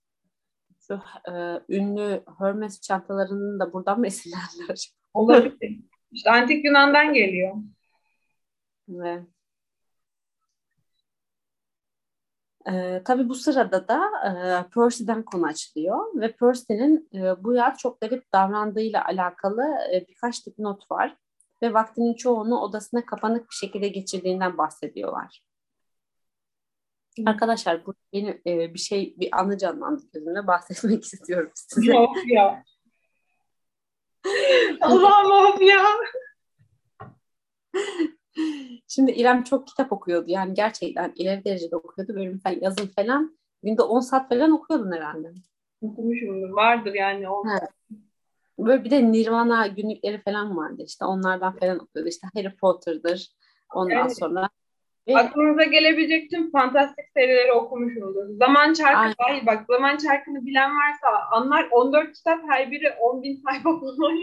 Şu 0.80 1.00
e, 1.28 1.32
ünlü 1.68 2.22
Hermes 2.38 2.80
çantalarının 2.80 3.60
da 3.60 3.72
buradan 3.72 4.00
mı 4.00 4.06
esinlendiler? 4.06 4.92
Olabilir. 5.14 5.80
İşte 6.12 6.30
antik 6.30 6.64
Yunan'dan 6.64 7.14
geliyor. 7.14 7.56
Evet. 8.94 9.22
E, 12.66 13.02
tabii 13.04 13.28
bu 13.28 13.34
sırada 13.34 13.88
da 13.88 14.10
e, 14.26 14.30
Percy'den 14.74 15.22
konu 15.22 15.46
açılıyor 15.46 16.20
ve 16.20 16.32
Percy'nin 16.32 17.08
e, 17.14 17.44
bu 17.44 17.54
yaz 17.54 17.78
çok 17.78 18.00
garip 18.00 18.32
davrandığıyla 18.32 19.04
alakalı 19.04 19.62
e, 19.94 20.06
birkaç 20.08 20.46
not 20.58 20.90
var 20.90 21.16
ve 21.62 21.74
vaktinin 21.74 22.14
çoğunu 22.14 22.58
odasına 22.58 23.06
kapanık 23.06 23.50
bir 23.50 23.54
şekilde 23.54 23.88
geçirdiğinden 23.88 24.58
bahsediyorlar. 24.58 25.42
Hı. 27.18 27.22
Arkadaşlar 27.26 27.86
bu 27.86 27.94
benim 28.12 28.40
e, 28.46 28.74
bir 28.74 28.78
şey 28.78 29.14
bir 29.18 29.40
anı 29.40 29.58
canlandı 29.58 30.02
gözümde 30.12 30.46
bahsetmek 30.46 31.04
istiyorum 31.12 31.50
size. 31.54 31.98
Of 31.98 32.16
ya. 32.26 32.64
Allah'ım 34.80 35.62
ya. 35.62 35.84
Şimdi 38.88 39.12
İrem 39.12 39.44
çok 39.44 39.66
kitap 39.66 39.92
okuyordu. 39.92 40.24
Yani 40.28 40.54
gerçekten 40.54 41.12
ileri 41.16 41.44
derecede 41.44 41.76
okuyordu. 41.76 42.14
Bölüm 42.14 42.38
falan, 42.38 42.58
yazın 42.60 42.86
falan. 42.86 43.38
Günde 43.62 43.82
10 43.82 44.00
saat 44.00 44.28
falan 44.28 44.50
okuyordun 44.50 44.92
herhalde. 44.92 45.32
Okumuşumdur. 45.80 46.50
Vardır 46.50 46.94
yani. 46.94 47.30
O. 47.30 47.44
Böyle 48.58 48.84
bir 48.84 48.90
de 48.90 49.12
Nirvana 49.12 49.66
günlükleri 49.66 50.22
falan 50.22 50.56
vardı. 50.56 50.82
İşte 50.86 51.04
onlardan 51.04 51.56
falan 51.58 51.78
okuyordu. 51.78 52.08
İşte 52.08 52.28
Harry 52.34 52.56
Potter'dır. 52.56 53.28
Ondan 53.74 53.94
yani, 53.94 54.14
sonra. 54.14 54.48
Ve... 55.08 55.16
Aklınıza 55.16 55.64
gelebilecek 55.64 56.30
tüm 56.30 56.50
fantastik 56.50 57.04
serileri 57.16 57.52
okumuşumdur. 57.52 58.38
Zaman 58.38 58.72
Çarkı 58.72 58.98
Aynen. 58.98 59.14
dahil 59.28 59.46
bak. 59.46 59.66
Zaman 59.66 59.96
Çarkı'nı 59.96 60.46
bilen 60.46 60.70
varsa 60.70 61.08
anlar 61.30 61.68
14 61.70 62.12
kitap 62.12 62.40
her 62.48 62.70
biri 62.70 62.92
10 63.00 63.22
bin 63.22 63.42
sayfa 63.46 63.80
falan. 63.80 64.18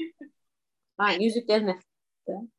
Aynen. 0.97 1.19
Yüzüklerin 1.19 1.67
Efendisi. 1.67 2.51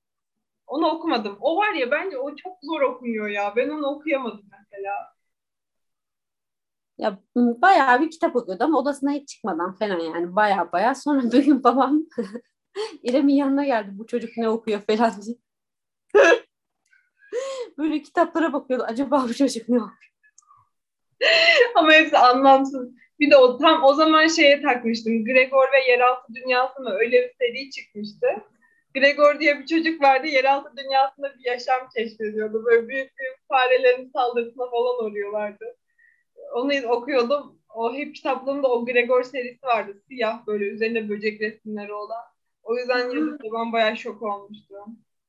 Onu 0.66 0.86
okumadım. 0.86 1.38
O 1.40 1.56
var 1.56 1.74
ya 1.74 1.90
bence 1.90 2.18
o 2.18 2.36
çok 2.36 2.58
zor 2.62 2.80
okunuyor 2.80 3.28
ya. 3.28 3.52
Ben 3.56 3.68
onu 3.68 3.86
okuyamadım 3.86 4.44
mesela. 4.50 4.92
Ya 7.00 7.18
bayağı 7.36 8.00
bir 8.00 8.10
kitap 8.10 8.36
okuyordu 8.36 8.64
ama 8.64 8.78
odasına 8.78 9.12
hiç 9.12 9.28
çıkmadan 9.28 9.76
falan 9.76 10.00
yani 10.00 10.36
bayağı 10.36 10.72
bayağı. 10.72 10.94
Sonra 10.94 11.32
bir 11.32 11.44
gün 11.44 11.64
babam 11.64 12.02
İrem'in 13.02 13.34
yanına 13.34 13.64
geldi. 13.64 13.90
Bu 13.92 14.06
çocuk 14.06 14.36
ne 14.36 14.48
okuyor 14.48 14.80
falan 14.80 15.12
diye. 15.22 15.36
Böyle 17.78 18.02
kitaplara 18.02 18.52
bakıyordu. 18.52 18.84
Acaba 18.88 19.24
bu 19.28 19.34
çocuk 19.34 19.68
ne 19.68 19.76
yapıyor? 19.76 20.10
Ama 21.74 21.92
hepsi 21.92 22.18
anlamsız. 22.18 22.88
Bir 23.20 23.30
de 23.30 23.36
o 23.36 23.58
tam 23.58 23.84
o 23.84 23.94
zaman 23.94 24.26
şeye 24.26 24.62
takmıştım. 24.62 25.24
Gregor 25.24 25.72
ve 25.72 25.90
Yeraltı 25.90 26.34
Dünyası? 26.34 26.90
Öyle 26.90 27.16
bir 27.22 27.34
seri 27.38 27.70
çıkmıştı. 27.70 28.26
Gregor 28.94 29.40
diye 29.40 29.58
bir 29.58 29.66
çocuk 29.66 30.02
vardı. 30.02 30.26
Yeraltı 30.26 30.76
dünyasında 30.76 31.34
bir 31.38 31.50
yaşam 31.50 31.88
keşfediyordu. 31.96 32.64
Böyle 32.64 32.88
büyük 32.88 33.18
büyük 33.18 33.48
farelerin 33.48 34.10
saldırısına 34.12 34.70
falan 34.70 35.04
uğruyorlardı. 35.04 35.76
Onu 36.54 36.88
okuyordum. 36.88 37.60
O 37.74 37.94
hep 37.94 38.14
kitaplığımda 38.14 38.68
o 38.68 38.84
Gregor 38.84 39.22
serisi 39.22 39.66
vardı. 39.66 40.02
Siyah 40.08 40.46
böyle 40.46 40.64
üzerinde 40.64 41.08
böcek 41.08 41.40
resimleri 41.40 41.92
olan. 41.92 42.24
O 42.62 42.76
yüzden 42.76 42.98
yazıp 42.98 43.44
babam 43.44 43.72
bayağı 43.72 43.96
şok 43.96 44.22
olmuştu. 44.22 44.74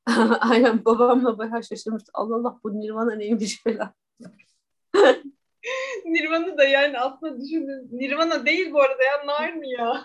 Aynen 0.39 0.85
babamla 0.85 1.37
bayağı 1.37 1.63
şaşırmıştı. 1.63 2.11
Allah 2.13 2.35
Allah 2.35 2.59
bu 2.63 2.81
Nirvana 2.81 3.15
neymiş 3.15 3.63
falan. 3.63 3.93
Nirvana 6.05 6.57
da 6.57 6.63
yani 6.63 6.99
aslında 6.99 7.41
düşünün. 7.41 7.89
Nirvana 7.91 8.45
değil 8.45 8.73
bu 8.73 8.81
arada 8.81 9.03
ya 9.03 9.25
Narnia. 9.25 10.01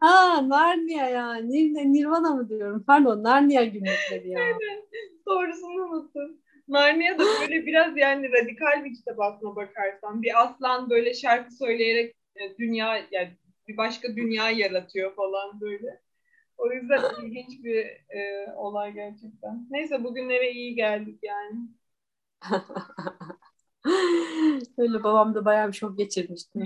Ha 0.00 0.48
Narnia 0.48 1.08
ya. 1.08 1.34
Nir 1.34 1.74
Nirvana 1.74 2.34
mı 2.34 2.48
diyorum? 2.48 2.84
Pardon 2.86 3.22
Narnia 3.22 3.64
günlükleri 3.64 4.30
ya. 4.30 4.40
Aynen. 4.40 4.84
Doğrusunu 5.26 5.82
unuttum. 5.82 6.38
Narnia 6.68 7.18
da 7.18 7.24
böyle 7.40 7.66
biraz 7.66 7.96
yani 7.96 8.32
radikal 8.32 8.84
bir 8.84 8.94
kitap 8.94 9.20
aslına 9.20 9.56
bakarsan. 9.56 10.22
Bir 10.22 10.42
aslan 10.42 10.90
böyle 10.90 11.14
şarkı 11.14 11.54
söyleyerek 11.54 12.16
e, 12.36 12.56
dünya 12.58 13.06
yani 13.10 13.36
bir 13.68 13.76
başka 13.76 14.16
dünya 14.16 14.50
yaratıyor 14.50 15.14
falan 15.14 15.60
böyle. 15.60 16.00
O 16.58 16.72
yüzden 16.72 17.02
ilginç 17.22 17.64
bir 17.64 17.86
e, 18.10 18.52
olay 18.56 18.92
gerçekten. 18.92 19.66
Neyse 19.70 20.04
bugünlere 20.04 20.50
iyi 20.50 20.74
geldik 20.74 21.18
yani. 21.22 21.68
Öyle 24.78 25.04
babam 25.04 25.34
da 25.34 25.44
bayağı 25.44 25.68
bir 25.68 25.72
şok 25.72 25.98
geçirmişti. 25.98 26.60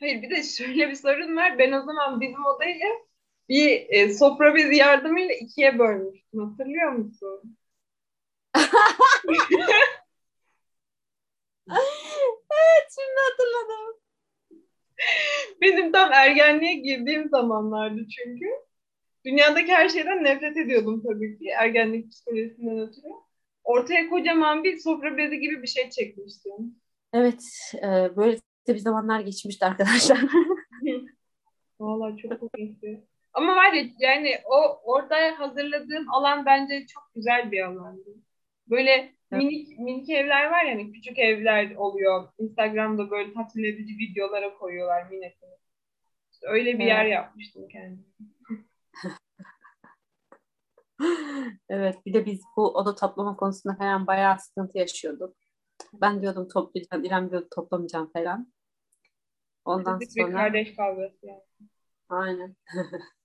Hayır 0.00 0.22
bir 0.22 0.30
de 0.30 0.42
şöyle 0.42 0.88
bir 0.88 0.94
sorun 0.94 1.36
var. 1.36 1.58
Ben 1.58 1.72
o 1.72 1.84
zaman 1.84 2.20
bizim 2.20 2.44
odayı 2.44 2.78
bir 3.50 3.86
e, 3.88 4.14
sofra 4.14 4.54
bezi 4.54 4.76
yardımıyla 4.76 5.34
ikiye 5.34 5.78
bölmüştüm. 5.78 6.40
Hatırlıyor 6.40 6.92
musun? 6.92 7.56
evet 12.50 12.88
şimdi 12.94 13.20
hatırladım. 13.30 14.00
Benim 15.60 15.92
tam 15.92 16.12
ergenliğe 16.12 16.74
girdiğim 16.74 17.28
zamanlardı 17.28 18.06
çünkü. 18.08 18.46
Dünyadaki 19.24 19.72
her 19.72 19.88
şeyden 19.88 20.24
nefret 20.24 20.56
ediyordum 20.56 21.02
tabii 21.02 21.38
ki 21.38 21.48
ergenlik 21.48 22.10
psikolojisinden 22.10 22.78
ötürü. 22.78 23.08
Ortaya 23.64 24.08
kocaman 24.08 24.64
bir 24.64 24.78
sofra 24.78 25.16
bezi 25.16 25.40
gibi 25.40 25.62
bir 25.62 25.68
şey 25.68 25.90
çekmiştim. 25.90 26.80
Evet, 27.12 27.72
e, 27.74 28.16
böyle 28.16 28.36
de 28.66 28.74
bir 28.74 28.78
zamanlar 28.78 29.20
geçmişti 29.20 29.64
arkadaşlar. 29.66 30.18
Vallahi 31.80 32.16
çok 32.16 32.40
komikti. 32.40 33.09
Ama 33.32 33.56
var 33.56 33.72
ya 33.72 33.84
yani 33.98 34.38
o 34.44 34.80
orada 34.92 35.16
hazırladığım 35.38 36.10
alan 36.14 36.46
bence 36.46 36.86
çok 36.86 37.02
güzel 37.14 37.52
bir 37.52 37.64
alandı. 37.64 38.10
Böyle 38.70 38.90
evet. 38.90 39.14
minik 39.32 39.78
minik 39.78 40.10
evler 40.10 40.50
var 40.50 40.64
yani 40.64 40.92
küçük 40.92 41.18
evler 41.18 41.74
oluyor. 41.76 42.28
Instagram'da 42.38 43.10
böyle 43.10 43.32
tatmin 43.32 43.64
edici 43.64 43.98
videolara 43.98 44.54
koyuyorlar 44.54 45.06
minik. 45.10 45.34
İşte 46.32 46.46
öyle 46.48 46.74
bir 46.74 46.84
evet. 46.84 46.88
yer 46.88 47.04
yapmıştım 47.04 47.68
kendime. 47.68 48.02
evet 51.68 52.06
bir 52.06 52.14
de 52.14 52.26
biz 52.26 52.42
bu 52.56 52.68
oda 52.68 52.94
toplama 52.94 53.36
konusunda 53.36 53.76
falan 53.76 54.06
bayağı 54.06 54.38
sıkıntı 54.38 54.78
yaşıyorduk. 54.78 55.36
Ben 55.92 56.22
diyordum 56.22 56.48
toplayacağım, 56.48 57.04
İrem 57.04 57.30
diyordu 57.30 57.48
toplamayacağım 57.50 58.10
falan. 58.12 58.52
Ondan 59.64 59.98
Klasik 59.98 60.22
sonra... 60.22 60.28
bir 60.28 60.34
kardeş 60.34 60.76
kavgası 60.76 61.26
yani. 61.26 61.42
Aynen. 62.08 62.56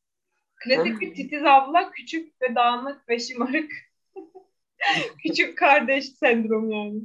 Klasik 0.55 1.01
bir 1.01 1.15
titiz 1.15 1.45
abla, 1.45 1.91
küçük 1.91 2.41
ve 2.41 2.55
dağınık 2.55 3.09
ve 3.09 3.19
şımarık. 3.19 3.71
küçük 5.23 5.57
kardeş 5.57 6.09
sendrom 6.09 6.71
yani. 6.71 7.01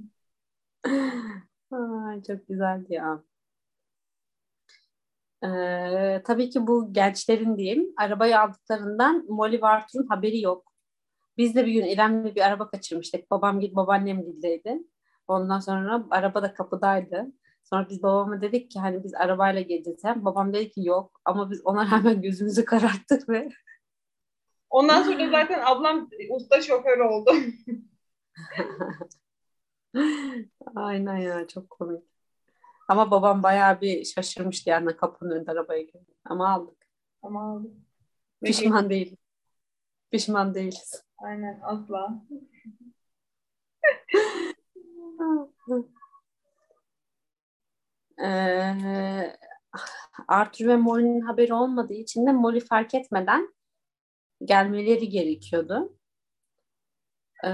Çok 2.26 2.48
güzeldi 2.48 2.94
ya. 2.94 3.22
Ee, 5.44 6.22
tabii 6.26 6.50
ki 6.50 6.66
bu 6.66 6.92
gençlerin 6.92 7.56
diyeyim 7.58 7.92
arabayı 7.96 8.40
aldıklarından 8.40 9.26
Molly 9.28 9.60
Vartur'un 9.60 10.06
haberi 10.06 10.40
yok. 10.40 10.72
Biz 11.36 11.54
de 11.54 11.66
bir 11.66 11.72
gün 11.72 11.84
İrem'le 11.84 12.34
bir 12.34 12.40
araba 12.40 12.70
kaçırmıştık. 12.70 13.30
Babam 13.30 13.60
gibi 13.60 13.76
babaannem 13.76 14.22
gildeydi. 14.22 14.78
Ondan 15.28 15.58
sonra 15.58 16.06
araba 16.10 16.42
da 16.42 16.54
kapıdaydı. 16.54 17.32
Sonra 17.72 17.88
biz 17.88 18.02
babama 18.02 18.40
dedik 18.40 18.70
ki 18.70 18.80
hani 18.80 19.04
biz 19.04 19.14
arabayla 19.14 19.60
geleceğiz. 19.60 20.04
Hem 20.04 20.24
babam 20.24 20.52
dedi 20.52 20.70
ki 20.70 20.84
yok 20.84 21.20
ama 21.24 21.50
biz 21.50 21.66
ona 21.66 21.90
rağmen 21.90 22.22
gözümüzü 22.26 22.64
kararttık 22.64 23.28
ve 23.28 23.48
Ondan 24.70 25.02
sonra 25.02 25.30
zaten 25.30 25.62
ablam 25.64 26.10
usta 26.30 26.62
şoför 26.62 26.98
oldu. 26.98 27.30
Aynen 30.74 31.16
ya 31.16 31.46
çok 31.46 31.70
komik. 31.70 32.04
Ama 32.88 33.10
babam 33.10 33.42
bayağı 33.42 33.80
bir 33.80 34.04
şaşırmıştı 34.04 34.70
yani 34.70 34.96
kapının 34.96 35.30
önünde 35.30 35.50
arabaya 35.50 35.82
girdi. 35.82 36.14
Ama 36.24 36.52
aldık. 36.52 36.86
Ama 37.22 37.52
aldık. 37.52 37.72
Pişman 38.44 38.90
değiliz. 38.90 39.18
Pişman 40.10 40.54
değiliz. 40.54 41.04
Aynen 41.18 41.60
asla. 41.62 42.22
Ee, 48.24 49.36
Arthur 50.28 50.66
ve 50.66 50.76
Molly'nin 50.76 51.20
haberi 51.20 51.54
olmadığı 51.54 51.94
için 51.94 52.26
de 52.26 52.32
Molly 52.32 52.60
fark 52.60 52.94
etmeden 52.94 53.54
gelmeleri 54.44 55.08
gerekiyordu. 55.08 55.96
Ee, 57.44 57.48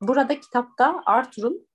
burada 0.00 0.40
kitapta 0.40 1.02
Arthur'un 1.06 1.68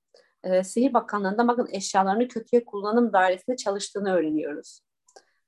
e, 0.44 0.64
Sihir 0.64 0.94
Bakanlığı'nda 0.94 1.48
bakın 1.48 1.68
eşyalarını 1.72 2.28
kötüye 2.28 2.66
kullanım 2.66 3.14
dairesinde 3.14 3.56
çalıştığını 3.56 4.14
öğreniyoruz. 4.14 4.82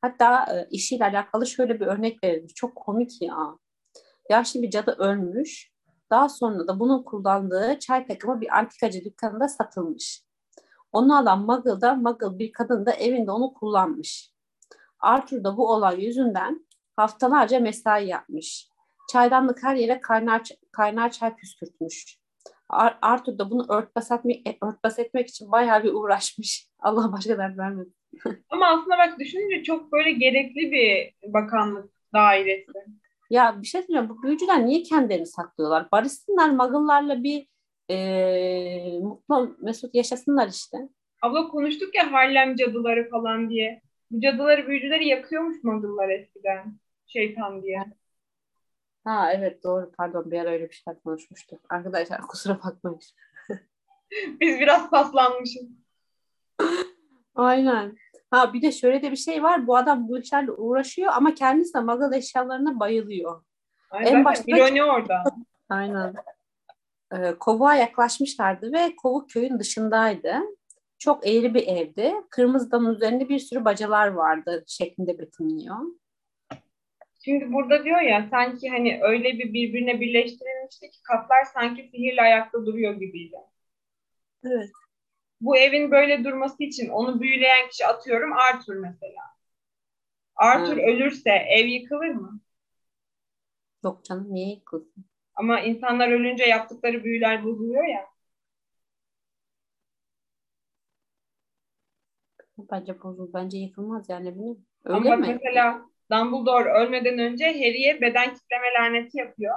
Hatta 0.02 0.46
e, 0.56 0.68
işiyle 0.72 1.06
alakalı 1.06 1.48
şöyle 1.48 1.80
bir 1.80 1.86
örnek 1.86 2.24
verilmiş. 2.24 2.54
Çok 2.54 2.76
komik 2.76 3.22
ya. 3.22 3.58
Yaşlı 4.30 4.62
bir 4.62 4.70
cadı 4.70 4.96
ölmüş. 5.00 5.72
Daha 6.10 6.30
sonra 6.30 6.68
da 6.68 6.80
bunun 6.80 7.04
kullandığı 7.04 7.80
çay 7.80 8.08
takımı 8.08 8.42
bir 8.42 8.58
antikacı 8.58 9.06
dükkanında 9.06 9.48
satılmış. 9.48 10.24
Onu 10.92 11.18
alan 11.18 11.46
Muggle 11.46 11.82
da 11.82 11.96
Muggle 11.96 12.40
bir 12.40 12.52
kadın 12.52 12.86
da 12.86 12.92
evinde 12.92 13.32
onu 13.32 13.54
kullanmış. 13.54 14.32
Arthur 15.00 15.44
da 15.44 15.58
bu 15.58 15.72
olay 15.72 16.06
yüzünden 16.06 16.68
haftalarca 16.96 17.60
mesai 17.60 18.08
yapmış. 18.08 18.68
Çaydanlık 19.12 19.64
her 19.64 19.76
yere 19.76 20.02
kaynar, 20.02 20.42
kaynar 20.72 21.12
çay 21.12 21.36
püskürtmüş. 21.36 22.18
Ar 22.70 22.98
Arthur 23.02 23.38
da 23.38 23.50
bunu 23.50 23.66
örtbas 23.70 24.12
etmek, 24.12 24.48
e, 24.48 24.58
örtbas 24.62 25.00
etmek 25.00 25.28
için 25.28 25.52
bayağı 25.52 25.84
bir 25.84 25.94
uğraşmış. 25.94 26.68
Allah 26.80 27.12
başka 27.12 27.38
dert 27.38 27.58
vermedi. 27.58 27.90
Ama 28.50 28.68
aslında 28.68 28.98
bak 28.98 29.20
düşününce 29.20 29.64
çok 29.64 29.92
böyle 29.92 30.12
gerekli 30.12 30.72
bir 30.72 31.14
bakanlık 31.34 31.90
dairesi. 32.14 32.72
Ya 33.30 33.62
bir 33.62 33.68
şey 33.68 33.82
söyleyeceğim. 33.82 34.10
Bu 34.10 34.24
büyücüler 34.24 34.66
niye 34.66 34.84
kendilerini 34.84 35.26
saklıyorlar? 35.26 35.92
Barışsınlar 35.92 36.50
Muggle'larla 36.50 37.24
bir 37.24 37.48
e, 37.92 39.00
mutlu 39.00 39.56
mesut 39.60 39.96
yaşasınlar 39.96 40.48
işte. 40.48 40.78
Abla 41.22 41.48
konuştuk 41.48 41.96
ya 41.96 42.12
Harlem 42.12 42.56
cadıları 42.56 43.10
falan 43.10 43.50
diye. 43.50 43.82
Bu 44.12 44.22
cadıları 44.22 44.68
büyücüleri 44.68 45.08
yakıyormuş 45.08 45.64
Muggle'lar 45.64 46.10
eskiden. 46.10 46.76
Şeytan 47.08 47.64
diye. 47.64 47.86
Ha 49.04 49.32
evet 49.34 49.64
doğru 49.64 49.92
pardon 49.98 50.32
bir 50.32 50.40
ara 50.40 50.50
öyle 50.50 50.70
bir 50.70 50.74
şeyler 50.74 51.02
konuşmuştuk. 51.04 51.60
Arkadaşlar 51.70 52.22
kusura 52.22 52.60
bakmayın. 52.64 53.00
Biz 54.42 54.60
biraz 54.60 54.90
paslanmışız. 54.90 55.68
Aynen. 57.36 57.96
Ha 58.32 58.54
bir 58.54 58.62
de 58.62 58.72
şöyle 58.72 59.02
de 59.02 59.12
bir 59.12 59.16
şey 59.16 59.44
var. 59.44 59.68
Bu 59.68 59.78
adam 59.78 60.08
bu 60.08 60.20
işlerle 60.20 60.52
uğraşıyor 60.52 61.12
ama 61.16 61.34
kendisi 61.34 61.74
de 61.74 61.80
Muggle 61.80 62.18
eşyalarına 62.18 62.80
bayılıyor. 62.80 63.44
Aynen, 63.90 64.14
en 64.14 64.26
başta 64.26 64.44
ironi 64.48 64.84
orada. 64.84 65.24
Aynen. 65.70 66.14
Ee, 67.12 67.36
kovuğa 67.40 67.76
yaklaşmışlardı 67.76 68.74
ve 68.74 68.96
kovuk 68.96 69.30
köyün 69.30 69.60
dışındaydı. 69.60 70.36
Çok 71.00 71.28
eğri 71.28 71.54
bir 71.54 71.68
evdi. 71.68 72.14
Kırmızı 72.30 72.72
damın 72.72 72.96
üzerinde 72.96 73.30
bir 73.30 73.40
sürü 73.40 73.66
bacalar 73.66 74.08
vardı 74.08 74.64
şeklinde 74.68 75.20
betimliyor. 75.20 75.78
Şimdi 77.26 77.54
burada 77.54 77.84
diyor 77.84 78.02
ya 78.02 78.28
sanki 78.32 78.70
hani 78.70 79.00
öyle 79.04 79.34
bir 79.34 79.54
birbirine 79.54 80.00
birleştirilmişti 80.00 80.92
ki 80.92 80.98
katlar 81.04 81.44
sanki 81.44 81.90
sihirle 81.92 82.22
ayakta 82.22 82.66
duruyor 82.66 82.94
gibiydi. 82.94 83.38
Evet. 84.46 84.70
Bu 85.42 85.58
evin 85.58 85.92
böyle 85.92 86.24
durması 86.24 86.64
için 86.64 86.90
onu 86.90 87.22
büyüleyen 87.22 87.70
kişi 87.70 87.88
atıyorum 87.88 88.34
Arthur 88.34 88.76
mesela. 88.76 89.22
Arthur 90.36 90.78
evet. 90.78 90.90
ölürse 90.90 91.30
ev 91.30 91.66
yıkılır 91.66 92.10
mı? 92.10 92.40
Yok 93.84 94.06
canım 94.06 94.34
niye 94.34 94.50
yıkılsın? 94.50 95.11
Ama 95.36 95.60
insanlar 95.62 96.08
ölünce 96.12 96.44
yaptıkları 96.46 97.04
büyüler 97.04 97.44
bozuluyor 97.44 97.86
ya. 97.86 98.08
Bence 102.72 103.02
bozul. 103.04 103.34
Bence 103.34 103.58
yıkılmaz 103.58 104.10
yani 104.10 104.36
bileyim. 104.36 104.66
Öyle 104.86 104.98
Ama 104.98 105.16
mi? 105.16 105.28
mesela 105.28 105.86
Dumbledore 106.12 106.70
ölmeden 106.72 107.20
önce 107.20 107.46
Harry'e 107.46 108.02
beden 108.02 108.34
kitleme 108.34 108.68
laneti 108.80 109.18
yapıyor. 109.18 109.56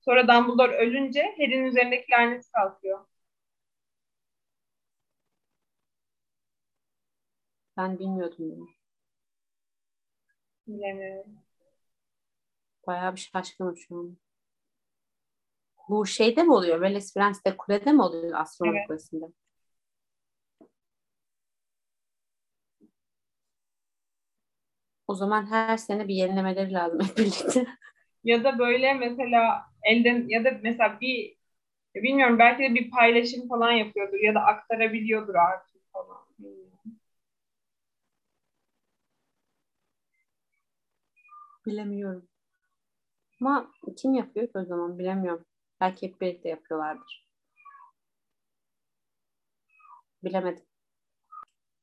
Sonra 0.00 0.28
Dumbledore 0.28 0.76
ölünce 0.76 1.22
Harry'nin 1.38 1.64
üzerindeki 1.64 2.12
laneti 2.12 2.50
kalkıyor. 2.52 3.06
Ben 7.76 7.98
bilmiyordum 7.98 8.36
bunu. 8.50 8.68
Bilemiyorum. 10.66 11.38
Bayağı 12.86 13.14
bir 13.14 13.20
şaşkınım 13.20 13.76
şu 13.76 13.96
an. 13.96 14.16
Bu 15.88 16.06
şeyde 16.06 16.42
mi 16.42 16.52
oluyor? 16.52 16.80
Veles 16.80 17.14
Prens'te 17.14 17.56
kulede 17.56 17.92
mi 17.92 18.02
oluyor 18.02 18.38
astronom 18.40 18.76
Evet. 18.76 18.86
kulesinde? 18.88 19.24
O 25.06 25.14
zaman 25.14 25.46
her 25.50 25.76
sene 25.76 26.08
bir 26.08 26.14
yenilemeleri 26.14 26.72
lazım 26.72 27.00
hep 27.00 27.18
birlikte. 27.18 27.66
Ya 28.24 28.44
da 28.44 28.58
böyle 28.58 28.94
mesela 28.94 29.62
elden 29.82 30.28
ya 30.28 30.44
da 30.44 30.50
mesela 30.62 31.00
bir 31.00 31.36
bilmiyorum 31.94 32.38
belki 32.38 32.62
de 32.62 32.74
bir 32.74 32.90
paylaşım 32.90 33.48
falan 33.48 33.72
yapıyordur 33.72 34.18
ya 34.20 34.34
da 34.34 34.40
aktarabiliyordur 34.40 35.34
artık 35.34 35.92
falan. 35.92 36.18
Bilmiyorum. 36.38 36.98
Bilemiyorum. 41.66 42.28
Ama 43.40 43.72
kim 43.96 44.14
yapıyor 44.14 44.46
ki 44.46 44.58
o 44.58 44.64
zaman 44.64 44.98
bilemiyorum. 44.98 45.44
Belki 45.80 46.06
hep 46.06 46.20
birlikte 46.20 46.48
yapıyorlardır. 46.48 47.26
Bilemedim. 50.24 50.64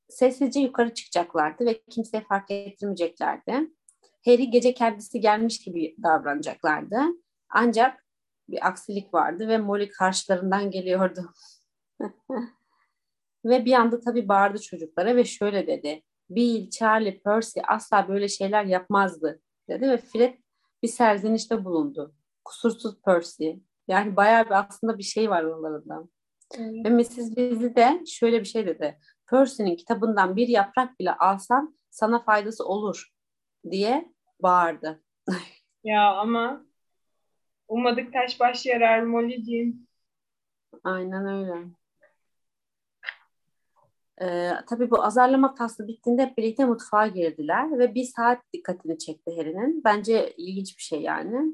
Sessizce 0.09 0.59
yukarı 0.59 0.93
çıkacaklardı 0.93 1.65
ve 1.65 1.81
kimseye 1.89 2.23
fark 2.23 2.51
ettirmeyeceklerdi. 2.51 3.71
Harry 4.25 4.49
gece 4.49 4.73
kendisi 4.73 5.19
gelmiş 5.19 5.59
gibi 5.59 5.95
davranacaklardı. 6.03 6.99
Ancak 7.49 8.05
bir 8.49 8.67
aksilik 8.67 9.13
vardı 9.13 9.47
ve 9.47 9.57
Molly 9.57 9.89
karşılarından 9.89 10.71
geliyordu. 10.71 11.33
ve 13.45 13.65
bir 13.65 13.73
anda 13.73 13.99
tabii 13.99 14.27
bağırdı 14.27 14.61
çocuklara 14.61 15.15
ve 15.15 15.25
şöyle 15.25 15.67
dedi. 15.67 16.03
Bill, 16.29 16.69
Charlie, 16.69 17.19
Percy 17.19 17.59
asla 17.67 18.07
böyle 18.07 18.27
şeyler 18.27 18.65
yapmazdı 18.65 19.41
dedi 19.69 19.89
ve 19.89 19.97
Fred 19.97 20.37
bir 20.83 20.87
serzenişte 20.87 21.65
bulundu. 21.65 22.15
Kusursuz 22.43 23.01
Percy. 23.01 23.51
Yani 23.87 24.15
bayağı 24.15 24.45
bir 24.45 24.51
aslında 24.51 24.97
bir 24.97 25.03
şey 25.03 25.29
var 25.29 25.43
aralarında. 25.43 26.03
Ve 26.59 26.89
Mrs. 26.89 27.15
Weasley 27.15 27.75
de 27.75 28.03
şöyle 28.07 28.39
bir 28.39 28.45
şey 28.45 28.65
dedi. 28.65 28.99
Percy'nin 29.29 29.75
kitabından 29.75 30.35
bir 30.35 30.47
yaprak 30.47 30.99
bile 30.99 31.13
alsan 31.13 31.77
sana 31.89 32.23
faydası 32.23 32.65
olur 32.65 33.09
diye 33.71 34.13
bağırdı. 34.39 35.03
Ya 35.83 36.13
ama 36.13 36.65
ummadık 37.67 38.13
taş 38.13 38.39
baş 38.39 38.65
yarar 38.65 39.01
Molly'ciğim. 39.01 39.87
Aynen 40.83 41.27
öyle. 41.27 41.67
Ee, 44.21 44.51
tabii 44.69 44.91
bu 44.91 45.03
azarlama 45.03 45.55
faslı 45.55 45.87
bittiğinde 45.87 46.25
hep 46.25 46.37
birlikte 46.37 46.65
mutfağa 46.65 47.07
girdiler 47.07 47.79
ve 47.79 47.95
bir 47.95 48.03
saat 48.03 48.41
dikkatini 48.53 48.97
çekti 48.97 49.31
Harry'nin. 49.37 49.83
Bence 49.83 50.33
ilginç 50.37 50.77
bir 50.77 50.83
şey 50.83 51.01
yani. 51.01 51.53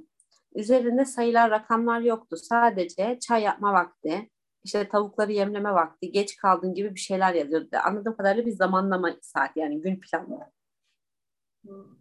Üzerinde 0.55 1.05
sayılar, 1.05 1.51
rakamlar 1.51 2.01
yoktu. 2.01 2.37
Sadece 2.37 3.19
çay 3.19 3.43
yapma 3.43 3.73
vakti, 3.73 4.29
işte 4.63 4.89
tavukları 4.89 5.31
yemleme 5.31 5.73
vakti, 5.73 6.11
geç 6.11 6.35
kaldın 6.35 6.73
gibi 6.73 6.95
bir 6.95 6.99
şeyler 6.99 7.33
yazıyordu. 7.33 7.67
Anladığım 7.83 8.17
kadarıyla 8.17 8.45
bir 8.45 8.51
zamanlama 8.51 9.11
saat 9.21 9.57
yani 9.57 9.81
gün 9.81 9.99
planı. 9.99 10.51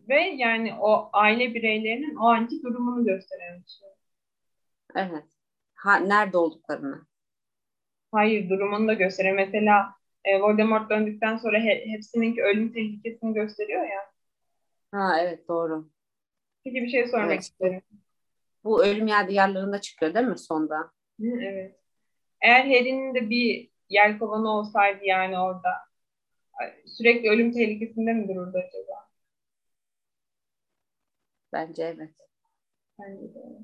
Ve 0.08 0.20
yani 0.20 0.74
o 0.80 1.10
aile 1.12 1.54
bireylerinin 1.54 2.16
o 2.16 2.28
anki 2.28 2.62
durumunu 2.62 3.04
gösteren 3.04 3.62
bir 3.62 3.68
şey. 3.68 3.88
Evet. 4.94 5.24
Ha, 5.74 5.96
nerede 5.96 6.38
olduklarını. 6.38 7.06
Hayır 8.12 8.50
durumunu 8.50 8.88
da 8.88 8.92
gösteriyor. 8.94 9.36
Mesela 9.36 9.94
e, 10.24 10.40
Voldemort 10.40 10.90
döndükten 10.90 11.36
sonra 11.36 11.58
he, 11.58 11.84
hepsininki 11.86 12.42
ölüm 12.42 12.72
tehlikesini 12.72 13.34
gösteriyor 13.34 13.82
ya. 13.82 14.10
Ha 14.92 15.20
evet 15.20 15.48
doğru. 15.48 15.90
Peki 16.64 16.82
bir 16.82 16.88
şey 16.88 17.08
sormak 17.08 17.30
Evet. 17.30 17.42
isterim. 17.42 17.82
Bu 18.64 18.84
ölüm 18.84 19.06
yadigarlarında 19.06 19.80
çıkıyor 19.80 20.14
değil 20.14 20.26
mi 20.26 20.38
sonda? 20.38 20.76
Hı, 21.20 21.26
evet. 21.42 21.76
Eğer 22.42 22.64
Harry'nin 22.64 23.14
de 23.14 23.30
bir 23.30 23.70
yelkovanı 23.90 24.50
olsaydı 24.50 25.04
yani 25.04 25.38
orada 25.40 25.70
sürekli 26.86 27.30
ölüm 27.30 27.52
tehlikesinde 27.52 28.12
mi 28.12 28.28
dururdu 28.28 28.58
acaba? 28.58 29.08
Bence 31.52 31.82
evet. 31.82 32.14
Bence 32.98 33.34
de 33.34 33.40
evet. 33.46 33.62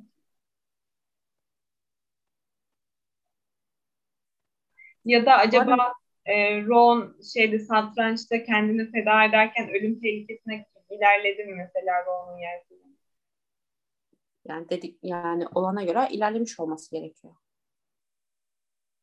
Ya 5.04 5.26
da 5.26 5.32
acaba 5.38 5.92
e, 6.26 6.62
Ron 6.66 7.16
şeyde 7.34 7.58
satrançta 7.58 8.42
kendini 8.44 8.90
feda 8.90 9.24
ederken 9.24 9.68
ölüm 9.70 10.00
tehlikesine 10.00 10.66
ilerledi 10.90 11.44
mi 11.44 11.54
mesela 11.54 12.04
Ron'un 12.06 12.38
yelkovanı? 12.38 12.83
Yani 14.44 14.68
dedik 14.70 14.98
yani 15.02 15.46
olana 15.54 15.82
göre 15.84 16.08
ilerlemiş 16.10 16.60
olması 16.60 16.90
gerekiyor. 16.90 17.34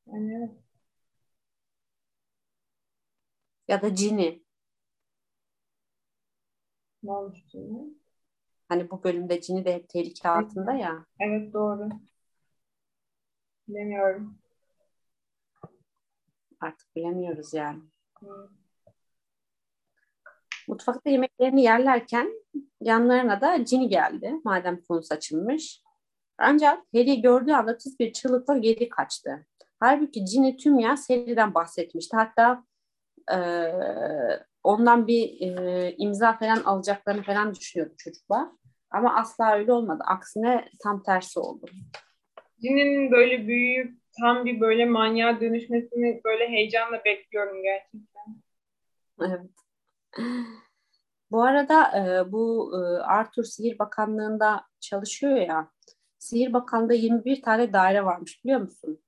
Yani. 0.08 0.52
Ya 3.68 3.82
da 3.82 3.90
Ginny. 3.90 4.44
Ne 7.04 7.12
olmuş 7.12 7.40
şimdi? 7.52 7.94
Hani 8.70 8.92
bu 8.92 9.04
bölümde 9.04 9.36
Ginny 9.38 9.66
de 9.66 9.74
hep 9.74 9.90
tehlike 9.90 10.30
altında 10.30 10.74
ya. 10.74 11.06
Evet 11.20 11.54
doğru. 11.54 11.90
Bilemiyorum. 13.68 14.38
Artık 16.60 16.96
bilemiyoruz 16.96 17.54
yani. 17.54 17.82
Hı. 18.20 18.50
Mutfakta 20.72 21.10
yemeklerini 21.10 21.64
yerlerken 21.64 22.32
yanlarına 22.82 23.42
da 23.42 23.58
Ginny 23.58 23.90
geldi. 23.90 24.34
Madem 24.44 24.82
konusu 24.82 25.14
açılmış. 25.14 25.82
Ancak 26.38 26.80
Harry 26.96 27.22
gördüğü 27.22 27.52
anda 27.54 27.78
tiz 27.78 28.00
bir 28.00 28.14
çığlıkla 28.14 28.58
geri 28.58 28.90
kaçtı. 28.90 29.46
Halbuki 29.80 30.26
Ginny 30.26 30.58
tüm 30.58 30.80
yaz 30.80 31.10
Harry'den 31.10 31.54
bahsetmişti. 31.54 32.18
Hatta 32.18 32.64
eee, 33.32 34.44
ondan 34.64 35.08
bir 35.08 35.24
eee, 35.30 35.96
imza 35.98 36.34
falan 36.38 36.64
alacaklarını 36.64 37.24
falan 37.24 37.56
düşünüyordu 37.56 37.94
çocuklar. 37.98 38.48
Ama 38.92 39.16
asla 39.16 39.56
öyle 39.56 39.74
olmadı. 39.74 40.04
Aksine 40.08 40.70
tam 40.84 41.04
tersi 41.04 41.40
oldu. 41.40 41.66
Ginny'nin 42.62 43.12
böyle 43.12 43.48
büyüyüp 43.48 43.98
tam 44.22 44.46
bir 44.46 44.60
böyle 44.62 44.86
manyağa 44.86 45.42
dönüşmesini 45.42 46.22
böyle 46.26 46.48
heyecanla 46.50 47.06
bekliyorum 47.06 47.64
gerçekten. 47.64 48.42
Evet. 49.22 49.52
Bu 51.32 51.44
arada 51.44 51.98
e, 51.98 52.32
bu 52.32 52.72
e, 52.76 52.78
Arthur 53.02 53.44
Sihir 53.44 53.80
Bakanlığı'nda 53.80 54.66
çalışıyor 54.80 55.36
ya. 55.36 55.72
Sihir 56.20 56.54
Bakanlığı'nda 56.54 56.94
21 56.94 57.42
tane 57.42 57.74
daire 57.74 58.06
varmış 58.06 58.44
biliyor 58.44 58.60
musun? 58.60 59.00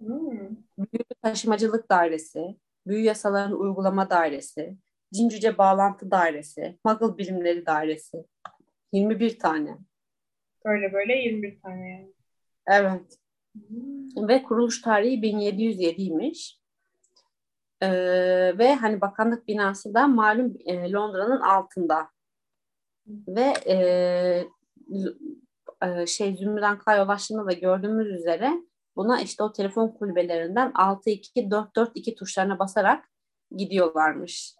Hmm. 0.00 0.56
Büyü 0.78 1.04
Taşımacılık 1.22 1.90
Dairesi, 1.90 2.56
Büyü 2.86 3.04
Yasalarını 3.04 3.56
Uygulama 3.56 4.10
Dairesi, 4.10 4.76
Cin 5.14 5.28
Cüce 5.28 5.58
Bağlantı 5.58 6.10
Dairesi, 6.10 6.78
Muggle 6.84 7.18
Bilimleri 7.18 7.66
Dairesi. 7.66 8.24
21 8.92 9.38
tane. 9.38 9.78
Böyle 10.64 10.92
böyle 10.92 11.16
21 11.16 11.60
tane 11.60 11.90
yani. 11.90 12.12
Evet. 12.66 13.18
Hmm. 13.54 14.28
Ve 14.28 14.42
kuruluş 14.42 14.82
tarihi 14.82 15.20
1707'ymiş. 15.20 16.59
Ee, 17.82 18.58
ve 18.58 18.74
hani 18.74 19.00
bakanlık 19.00 19.48
binası 19.48 19.94
da 19.94 20.08
malum 20.08 20.54
e, 20.64 20.92
Londra'nın 20.92 21.40
altında. 21.40 22.10
Ve 23.06 23.54
e, 23.66 23.74
e, 25.82 26.06
şey 26.06 26.36
Zümrüt 26.36 26.78
Kaya 26.78 27.04
ulaştığında 27.04 27.46
da 27.46 27.52
gördüğümüz 27.52 28.06
üzere 28.06 28.52
buna 28.96 29.20
işte 29.20 29.42
o 29.42 29.52
telefon 29.52 29.88
kulübelerinden 29.88 30.70
6-2-4-4-2 30.70 32.14
tuşlarına 32.14 32.58
basarak 32.58 33.10
gidiyorlarmış. 33.56 34.54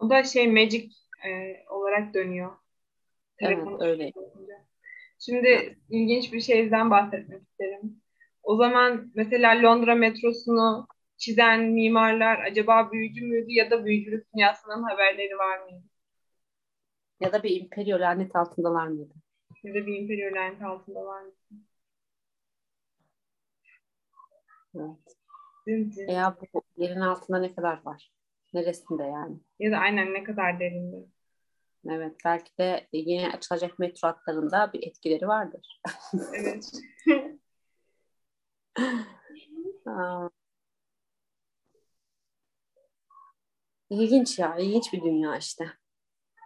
O 0.00 0.10
da 0.10 0.24
şey 0.24 0.52
Magic 0.52 0.90
e, 1.26 1.56
olarak 1.70 2.14
dönüyor. 2.14 2.52
Evet, 3.38 3.56
Telefon 3.56 3.80
öyle. 3.80 4.12
tuşuyla. 4.12 4.64
Şimdi 5.18 5.78
ilginç 5.90 6.32
bir 6.32 6.40
şeyden 6.40 6.90
bahsetmek 6.90 7.42
isterim. 7.42 8.02
O 8.42 8.56
zaman 8.56 9.12
mesela 9.14 9.62
Londra 9.62 9.94
metrosunu 9.94 10.86
çizen 11.16 11.60
mimarlar 11.60 12.38
acaba 12.38 12.92
büyücü 12.92 13.26
müydü 13.26 13.52
ya 13.52 13.70
da 13.70 13.84
büyücülük 13.84 14.34
dünyasından 14.34 14.82
haberleri 14.82 15.38
var 15.38 15.58
mıydı? 15.58 15.82
Ya 17.20 17.32
da 17.32 17.42
bir 17.42 17.60
imperio 17.60 18.00
lanet 18.00 18.36
altındalar 18.36 18.86
mıydı? 18.86 19.14
Ya 19.62 19.74
da 19.74 19.86
bir 19.86 19.96
imperial 20.00 20.34
lent 20.34 20.62
altında 20.62 21.04
var 21.04 21.22
mısın? 21.22 21.66
Evet. 24.76 25.16
Dın. 25.66 25.92
E 26.08 26.12
ya 26.12 26.36
bu 26.54 26.62
yerin 26.76 27.00
altında 27.00 27.38
ne 27.38 27.54
kadar 27.54 27.84
var? 27.84 28.12
Neresinde 28.54 29.02
yani? 29.02 29.36
Ya 29.58 29.72
da 29.72 29.76
aynen 29.76 30.14
ne 30.14 30.24
kadar 30.24 30.60
derinde. 30.60 30.96
Evet 31.90 32.16
belki 32.24 32.58
de 32.58 32.88
yeni 32.92 33.28
açılacak 33.28 33.78
metro 33.78 34.08
hatlarında 34.08 34.72
bir 34.72 34.86
etkileri 34.86 35.28
vardır. 35.28 35.80
Evet. 36.34 36.72
Aa. 39.86 40.28
İlginç 43.90 44.38
ya, 44.38 44.56
ilginç 44.58 44.92
bir 44.92 45.02
dünya 45.02 45.36
işte. 45.36 45.64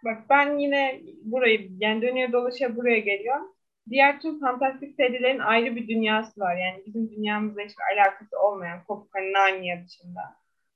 Bak 0.05 0.18
ben 0.31 0.59
yine 0.59 1.01
burayı 1.22 1.70
yani 1.79 2.03
dönüyor 2.03 2.33
dolaşıyor 2.33 2.77
buraya 2.77 2.98
geliyorum. 2.98 3.55
Diğer 3.90 4.20
tüm 4.20 4.40
fantastik 4.40 4.94
serilerin 4.96 5.38
ayrı 5.38 5.77
bir 5.77 5.88
dünyası 5.88 6.40
var. 6.40 6.57
Yani 6.57 6.83
bizim 6.87 7.11
dünyamızla 7.11 7.62
hiçbir 7.62 7.85
alakası 7.96 8.38
olmayan 8.40 8.85
kopuk 8.85 9.14
hani 9.14 9.33
Narnia 9.33 9.85
dışında. 9.87 10.20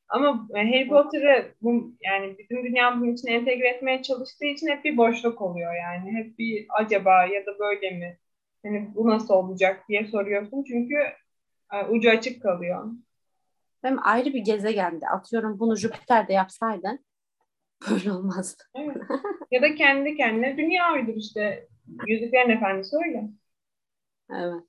Ama 0.09 0.48
e, 0.55 0.59
Harry 0.59 0.88
Potter'ı 0.88 1.55
bu, 1.62 1.94
yani 2.01 2.38
bizim 2.38 2.64
dünyamızın 2.64 3.14
içine 3.14 3.35
entegre 3.35 3.68
etmeye 3.68 4.03
çalıştığı 4.03 4.44
için 4.44 4.68
hep 4.68 4.85
bir 4.85 4.96
boşluk 4.96 5.42
oluyor 5.42 5.75
yani. 5.75 6.12
Hep 6.12 6.38
bir 6.38 6.66
acaba 6.81 7.25
ya 7.25 7.46
da 7.46 7.59
böyle 7.59 7.90
mi? 7.90 8.18
Hani 8.62 8.90
bu 8.94 9.09
nasıl 9.09 9.35
olacak 9.35 9.85
diye 9.88 10.05
soruyorsun. 10.05 10.64
Çünkü 10.68 10.96
e, 11.72 11.85
ucu 11.90 12.11
açık 12.11 12.42
kalıyor. 12.42 12.85
Hem 13.83 13.99
ayrı 14.07 14.33
bir 14.35 14.40
gezegendi. 14.40 15.07
Atıyorum 15.07 15.59
bunu 15.59 15.77
Jüpiter'de 15.77 16.33
yapsaydı 16.33 16.99
böyle 17.90 18.12
olmazdı. 18.12 18.62
Evet. 18.75 18.97
ya 19.51 19.62
da 19.62 19.75
kendi 19.75 20.16
kendine 20.16 20.57
dünya 20.57 20.92
uydur 20.92 21.14
işte. 21.16 21.68
Yüzüklerin 22.07 22.51
Efendisi 22.51 22.97
öyle. 22.97 23.29
Evet. 24.31 24.64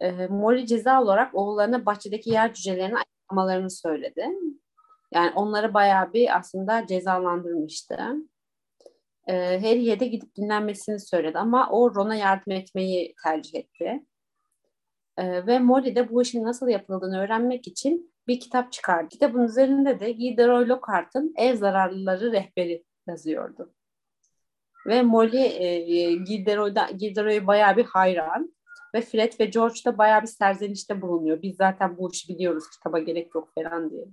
Ee, 0.00 0.26
Molly 0.26 0.66
ceza 0.66 1.02
olarak 1.02 1.34
oğullarına 1.34 1.86
bahçedeki 1.86 2.30
yer 2.30 2.54
cücelerini 2.54 2.96
ayıklamalarını 2.96 3.70
söyledi. 3.70 4.26
Yani 5.14 5.32
onları 5.34 5.74
bayağı 5.74 6.12
bir 6.12 6.36
aslında 6.38 6.86
cezalandırmıştı. 6.86 7.98
Ee, 9.28 9.60
Harry'e 9.62 10.00
de 10.00 10.06
gidip 10.06 10.36
dinlenmesini 10.36 11.00
söyledi 11.00 11.38
ama 11.38 11.70
o 11.70 11.94
Ron'a 11.94 12.14
yardım 12.14 12.52
etmeyi 12.52 13.14
tercih 13.24 13.58
etti. 13.58 14.04
Ee, 15.20 15.46
ve 15.46 15.58
Molly 15.58 15.96
de 15.96 16.10
bu 16.10 16.22
işin 16.22 16.44
nasıl 16.44 16.68
yapıldığını 16.68 17.20
öğrenmek 17.20 17.68
için 17.68 18.12
bir 18.28 18.40
kitap 18.40 18.72
çıkardı. 18.72 19.08
Kitabın 19.08 19.44
üzerinde 19.44 20.00
de 20.00 20.12
Gilderoy 20.12 20.68
Lockhart'ın 20.68 21.34
Ev 21.36 21.56
Zararlıları 21.56 22.32
Rehberi 22.32 22.84
yazıyordu. 23.06 23.74
Ve 24.86 25.02
Molly 25.02 25.42
e, 25.42 26.14
Gilderoy'da, 26.14 26.90
Gilderoy'a 26.90 27.46
bayağı 27.46 27.76
bir 27.76 27.84
hayran. 27.84 28.54
Ve 28.94 29.00
Fred 29.00 29.32
ve 29.40 29.44
George 29.44 29.80
da 29.86 29.98
bayağı 29.98 30.22
bir 30.22 30.26
serzenişte 30.26 31.02
bulunuyor. 31.02 31.42
Biz 31.42 31.56
zaten 31.56 31.98
bu 31.98 32.10
işi 32.12 32.34
biliyoruz 32.34 32.64
kitaba 32.70 32.98
gerek 32.98 33.34
yok 33.34 33.54
falan 33.54 33.90
diye. 33.90 34.04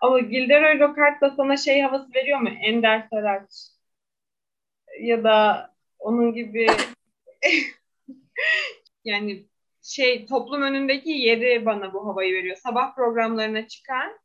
Ama 0.00 0.20
Gilderoy 0.20 0.78
Lockhart 0.78 1.20
da 1.20 1.30
sana 1.36 1.56
şey 1.56 1.80
havası 1.80 2.14
veriyor 2.14 2.40
mu? 2.40 2.48
Ender 2.48 3.06
Saraç. 3.10 3.50
Ya 5.00 5.24
da 5.24 5.70
onun 5.98 6.34
gibi 6.34 6.66
yani 9.04 9.46
şey 9.84 10.26
toplum 10.26 10.62
önündeki 10.62 11.10
yeri 11.10 11.66
bana 11.66 11.92
bu 11.92 12.06
havayı 12.06 12.34
veriyor. 12.34 12.56
Sabah 12.56 12.94
programlarına 12.94 13.68
çıkan 13.68 14.18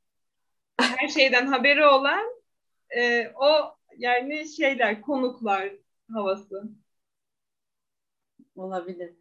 her 0.82 1.08
şeyden 1.08 1.48
haberi 1.48 1.86
olan 1.86 2.26
e, 2.98 3.32
o 3.36 3.76
yani 3.98 4.50
şeyler 4.50 5.02
konuklar 5.02 5.72
havası. 6.14 6.64
Olabilir. 8.56 9.14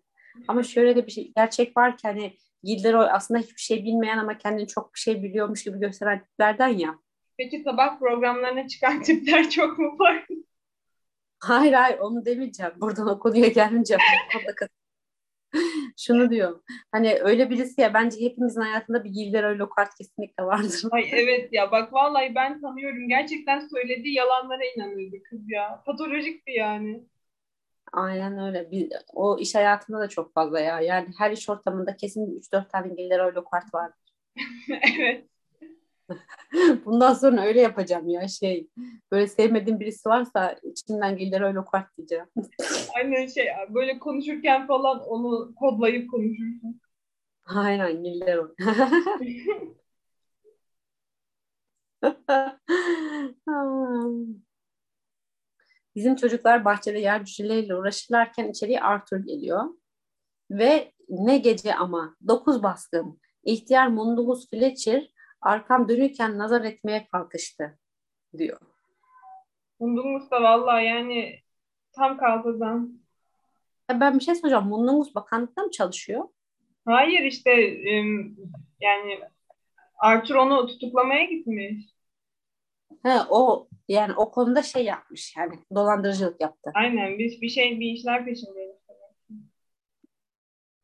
Ama 0.49 0.63
şöyle 0.63 0.97
de 0.97 1.07
bir 1.07 1.13
şey, 1.13 1.33
gerçek 1.37 1.77
var 1.77 1.97
ki 1.97 2.09
hani 2.09 2.37
Gilderoy 2.63 3.09
aslında 3.13 3.41
hiçbir 3.41 3.61
şey 3.61 3.85
bilmeyen 3.85 4.19
ama 4.19 4.39
kendini 4.39 4.67
çok 4.67 4.95
bir 4.95 5.01
şey 5.01 5.23
biliyormuş 5.23 5.65
gibi 5.65 5.79
gösteren 5.79 6.25
tiplerden 6.25 6.69
ya. 6.69 6.99
Peki 7.37 7.63
sabah 7.63 7.99
programlarına 7.99 8.69
çıkan 8.69 9.03
tipler 9.03 9.51
çok 9.51 9.79
mu 9.79 9.97
farklı? 9.99 10.35
Hayır 11.39 11.73
hayır 11.73 11.99
onu 11.99 12.25
demeyeceğim. 12.25 12.73
Buradan 12.77 13.09
o 13.09 13.19
konuya 13.19 13.49
gelince 13.49 13.97
şunu 15.99 16.31
diyor. 16.31 16.61
Hani 16.93 17.19
öyle 17.21 17.51
birisi 17.51 17.81
ya 17.81 17.95
bence 17.95 18.21
hepimizin 18.21 18.61
hayatında 18.61 19.05
bir 19.05 19.11
Gilderoy 19.11 19.59
Lockhart 19.59 19.95
kesinlikle 19.95 20.45
vardır. 20.45 20.83
Ay 20.91 21.09
evet 21.13 21.53
ya 21.53 21.71
bak 21.71 21.93
vallahi 21.93 22.35
ben 22.35 22.61
tanıyorum. 22.61 23.09
Gerçekten 23.09 23.69
söylediği 23.69 24.15
yalanlara 24.15 24.65
inanıyordu 24.77 25.17
kız 25.31 25.41
ya. 25.51 25.83
Patolojikti 25.87 26.53
yani. 26.53 27.03
Aynen 27.93 28.39
öyle. 28.39 28.71
Bir, 28.71 28.93
o 29.15 29.39
iş 29.39 29.55
hayatında 29.55 30.01
da 30.01 30.09
çok 30.09 30.35
fazla 30.35 30.61
ya. 30.61 30.81
Yani 30.81 31.09
her 31.19 31.31
iş 31.31 31.49
ortamında 31.49 31.97
kesin 31.97 32.41
3-4 32.41 32.69
tane 32.69 32.95
Gilderoy 32.95 33.35
Lockhart 33.35 33.75
var. 33.75 33.93
evet. 34.99 35.25
Bundan 36.85 37.15
sonra 37.15 37.45
öyle 37.45 37.61
yapacağım 37.61 38.09
ya 38.09 38.29
şey. 38.29 38.69
Böyle 39.13 39.27
sevmediğim 39.27 39.81
birisi 39.81 40.09
varsa 40.09 40.57
içimden 40.63 41.17
Gilderoy 41.17 41.55
Lockhart 41.55 41.97
diyeceğim. 41.97 42.27
Aynen 42.97 43.27
şey 43.27 43.47
böyle 43.69 43.99
konuşurken 43.99 44.67
falan 44.67 45.01
onu 45.01 45.55
kodlayıp 45.55 46.11
konuşursun. 46.11 46.81
Aynen 47.47 48.05
Gilderoy. 48.05 48.51
Bizim 55.95 56.17
çocuklar 56.17 56.65
bahçede 56.65 56.99
yer 56.99 57.25
cüceleriyle 57.25 57.77
uğraşırlarken 57.77 58.49
içeriye 58.49 58.81
Arthur 58.81 59.19
geliyor. 59.19 59.65
Ve 60.51 60.93
ne 61.09 61.39
gece 61.39 61.75
ama 61.75 62.17
dokuz 62.29 62.63
baskın. 62.63 63.21
İhtiyar 63.45 63.89
Mundungus 63.89 64.51
Fletcher 64.51 65.09
arkam 65.41 65.89
dönürken 65.89 66.39
nazar 66.39 66.65
etmeye 66.65 67.09
kalkıştı 67.13 67.79
diyor. 68.39 68.61
Mundungus 69.81 70.31
da 70.31 70.43
valla 70.43 70.81
yani 70.81 71.41
tam 71.93 72.19
kalfadan. 72.19 73.01
Ben 73.91 74.15
bir 74.15 74.25
şey 74.25 74.35
soracağım. 74.35 74.69
Mundungus 74.69 75.15
bakanlıkta 75.15 75.63
mı 75.63 75.71
çalışıyor? 75.71 76.29
Hayır 76.85 77.23
işte 77.23 77.51
yani 78.81 79.21
Arthur 79.99 80.35
onu 80.35 80.67
tutuklamaya 80.67 81.25
gitmiş. 81.25 81.95
He, 83.03 83.19
o 83.31 83.69
yani 83.89 84.13
o 84.17 84.31
konuda 84.31 84.63
şey 84.63 84.85
yapmış 84.85 85.37
yani 85.37 85.59
dolandırıcılık 85.75 86.41
yaptı. 86.41 86.71
Aynen 86.75 87.19
bir, 87.19 87.41
bir 87.41 87.49
şey 87.49 87.81
bir 87.81 87.93
işler 87.93 88.25
peşindeymiş. 88.25 88.79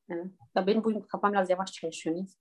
Evet. 0.09 0.27
Ya 0.57 0.67
benim 0.67 0.85
bugün 0.85 1.01
kafam 1.01 1.33
biraz 1.33 1.51
yavaş 1.51 1.73
çalışıyor. 1.73 2.17
Neyse. 2.17 2.39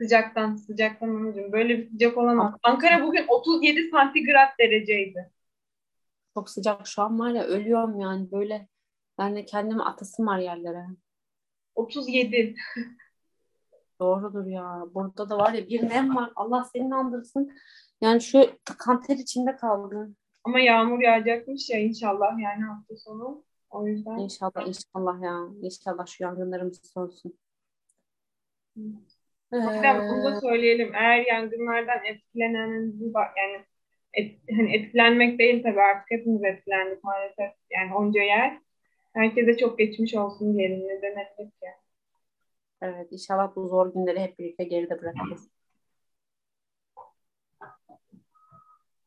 Sıcaktan, 0.00 0.56
sıcaktan 0.56 1.08
anacığım. 1.08 1.52
Böyle 1.52 1.78
bir 1.78 1.90
sıcak 1.90 2.18
olamaz. 2.18 2.54
Ankara 2.62 3.06
bugün 3.06 3.24
37 3.28 3.90
santigrat 3.90 4.58
dereceydi. 4.58 5.30
Çok 6.34 6.50
sıcak 6.50 6.86
şu 6.86 7.02
an 7.02 7.18
var 7.18 7.30
ya 7.30 7.44
ölüyorum 7.44 8.00
yani 8.00 8.32
böyle. 8.32 8.68
Yani 9.18 9.46
kendimi 9.46 9.82
atasım 9.82 10.26
var 10.26 10.38
yerlere. 10.38 10.86
37. 11.74 12.54
Doğrudur 14.00 14.46
ya. 14.46 14.82
Burada 14.94 15.28
da 15.28 15.38
var 15.38 15.52
ya 15.52 15.68
bir 15.68 15.88
nem 15.88 16.16
var. 16.16 16.32
Allah 16.36 16.64
seni 16.72 16.94
andırsın. 16.94 17.52
Yani 18.00 18.20
şu 18.20 18.50
kanter 18.78 19.16
içinde 19.16 19.56
kaldım. 19.56 20.16
Ama 20.44 20.60
yağmur 20.60 21.00
yağacakmış 21.00 21.70
ya 21.70 21.78
inşallah 21.80 22.38
yani 22.38 22.64
hafta 22.64 22.96
sonu. 22.96 23.44
O 23.70 23.86
yüzden. 23.86 24.18
İnşallah 24.18 24.66
inşallah 24.66 25.22
ya. 25.22 25.48
İnşallah 25.62 26.06
şu 26.06 26.22
yangınlarımız 26.22 26.80
sonsun. 26.94 27.38
Madem 29.52 30.08
bunu 30.08 30.24
da 30.24 30.40
söyleyelim. 30.40 30.94
Eğer 30.94 31.26
yangınlardan 31.26 32.04
etkilenenizin 32.04 33.12
yani 33.14 33.64
et, 34.14 34.38
hani 34.56 34.76
etkilenmek 34.76 35.38
değil 35.38 35.62
tabii 35.62 35.80
artık 35.80 36.10
hepimiz 36.10 36.44
etkilendik 36.44 37.04
maalesef. 37.04 37.50
Yani 37.70 37.94
onca 37.94 38.22
yer. 38.22 38.58
Herkese 39.14 39.56
çok 39.56 39.78
geçmiş 39.78 40.14
olsun 40.14 40.58
diyelim. 40.58 40.88
Ne 40.88 41.02
demek 41.02 41.26
ya. 41.38 41.72
Evet 42.82 43.12
inşallah 43.12 43.56
bu 43.56 43.68
zor 43.68 43.94
günleri 43.94 44.20
hep 44.20 44.38
birlikte 44.38 44.64
geride 44.64 45.02
bırakırız. 45.02 45.50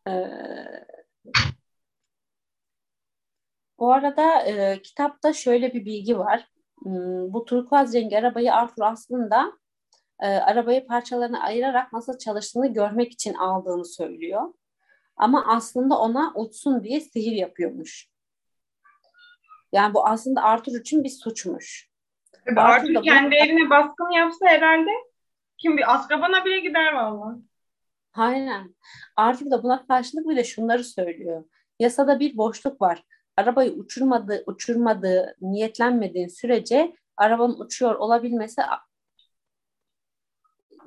Ee, 0.07 0.11
bu 3.79 3.93
arada 3.93 4.41
e, 4.41 4.81
kitapta 4.81 5.33
şöyle 5.33 5.73
bir 5.73 5.85
bilgi 5.85 6.17
var. 6.17 6.47
Hmm, 6.83 7.33
bu 7.33 7.45
turkuaz 7.45 7.95
rengi 7.95 8.17
arabayı 8.17 8.53
Arthur 8.53 8.83
aslında 8.83 9.53
e, 10.19 10.27
arabayı 10.27 10.87
parçalarına 10.87 11.43
ayırarak 11.43 11.93
nasıl 11.93 12.17
çalıştığını 12.17 12.73
görmek 12.73 13.11
için 13.11 13.33
aldığını 13.33 13.85
söylüyor. 13.85 14.53
Ama 15.17 15.45
aslında 15.47 15.99
ona 15.99 16.33
uçsun 16.35 16.83
diye 16.83 17.01
sihir 17.01 17.35
yapıyormuş. 17.35 18.07
Yani 19.71 19.93
bu 19.93 20.07
aslında 20.07 20.41
Arthur 20.41 20.79
için 20.79 21.03
bir 21.03 21.09
suçmuş. 21.09 21.89
Arthur, 22.47 22.57
Arthur 22.57 23.03
kendi 23.03 23.35
bunu... 23.35 23.35
evine 23.35 23.69
baskın 23.69 24.11
yapsa 24.11 24.45
herhalde 24.45 24.89
kim 25.57 25.77
bir 25.77 25.93
Azkaban'a 25.93 26.45
bile 26.45 26.59
gider 26.59 26.93
vallahi. 26.93 27.37
Aynen. 28.13 28.75
Arthur 29.15 29.51
da 29.51 29.63
buna 29.63 29.87
karşılık 29.87 30.29
bir 30.29 30.35
de 30.35 30.43
şunları 30.43 30.83
söylüyor. 30.83 31.43
Yasada 31.79 32.19
bir 32.19 32.37
boşluk 32.37 32.81
var. 32.81 33.03
Arabayı 33.37 33.71
uçurmadığı, 33.71 34.43
uçurmadığı, 34.45 35.35
niyetlenmediğin 35.41 36.27
sürece 36.27 36.95
arabanın 37.17 37.59
uçuyor 37.59 37.95
olabilmesi 37.95 38.61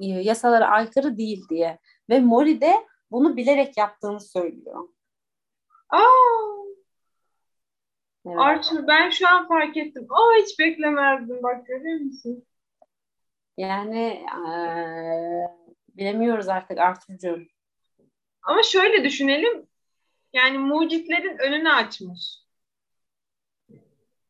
yasalara 0.01 0.67
aykırı 0.67 1.17
değil 1.17 1.49
diye. 1.49 1.79
Ve 2.11 2.21
Mori 2.21 2.61
de 2.61 2.87
bunu 3.11 3.37
bilerek 3.37 3.77
yaptığını 3.77 4.21
söylüyor. 4.21 4.89
Aa! 5.91 6.27
Evet. 8.27 8.39
Arthur 8.39 8.87
ben 8.87 9.11
şu 9.11 9.29
an 9.29 9.49
fark 9.49 9.77
ettim. 9.77 10.07
Aa 10.11 10.43
hiç 10.43 10.59
beklemezdim 10.59 11.43
bak 11.43 11.67
görüyor 11.67 12.01
musun? 12.01 12.45
Yani 13.57 14.27
ee, 14.49 15.47
bilemiyoruz 15.89 16.49
artık 16.49 16.79
Arthur'cuğum. 16.79 17.47
Ama 18.43 18.63
şöyle 18.63 19.05
düşünelim. 19.05 19.67
Yani 20.33 20.59
mucitlerin 20.59 21.39
önünü 21.39 21.73
açmış. 21.73 22.47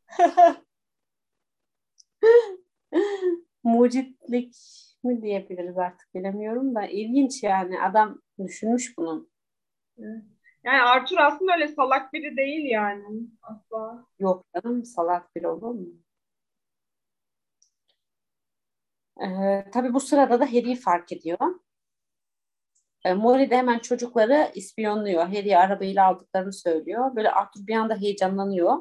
Mucitlik 3.64 4.54
mi 5.06 5.22
diyebiliriz 5.22 5.78
artık 5.78 6.14
bilemiyorum 6.14 6.74
da 6.74 6.86
ilginç 6.86 7.42
yani 7.42 7.82
adam 7.82 8.22
düşünmüş 8.46 8.98
bunu. 8.98 9.28
Yani 10.64 10.82
Arthur 10.82 11.16
aslında 11.18 11.52
öyle 11.52 11.68
salak 11.68 12.12
biri 12.12 12.36
değil 12.36 12.70
yani 12.70 13.28
asla. 13.42 14.04
Yok 14.18 14.44
canım 14.54 14.84
salak 14.84 15.36
biri 15.36 15.48
olur 15.48 15.70
mu? 15.70 15.86
Ee, 19.22 19.64
tabii 19.72 19.94
bu 19.94 20.00
sırada 20.00 20.40
da 20.40 20.46
Harry'i 20.46 20.76
fark 20.76 21.12
ediyor. 21.12 21.38
Ee, 23.04 23.14
Mori 23.14 23.50
de 23.50 23.56
hemen 23.56 23.78
çocukları 23.78 24.50
ispiyonluyor. 24.54 25.22
Harry'i 25.22 25.56
arabayla 25.56 26.06
aldıklarını 26.06 26.52
söylüyor. 26.52 27.16
Böyle 27.16 27.30
Arthur 27.30 27.66
bir 27.66 27.74
anda 27.74 27.96
heyecanlanıyor. 27.96 28.76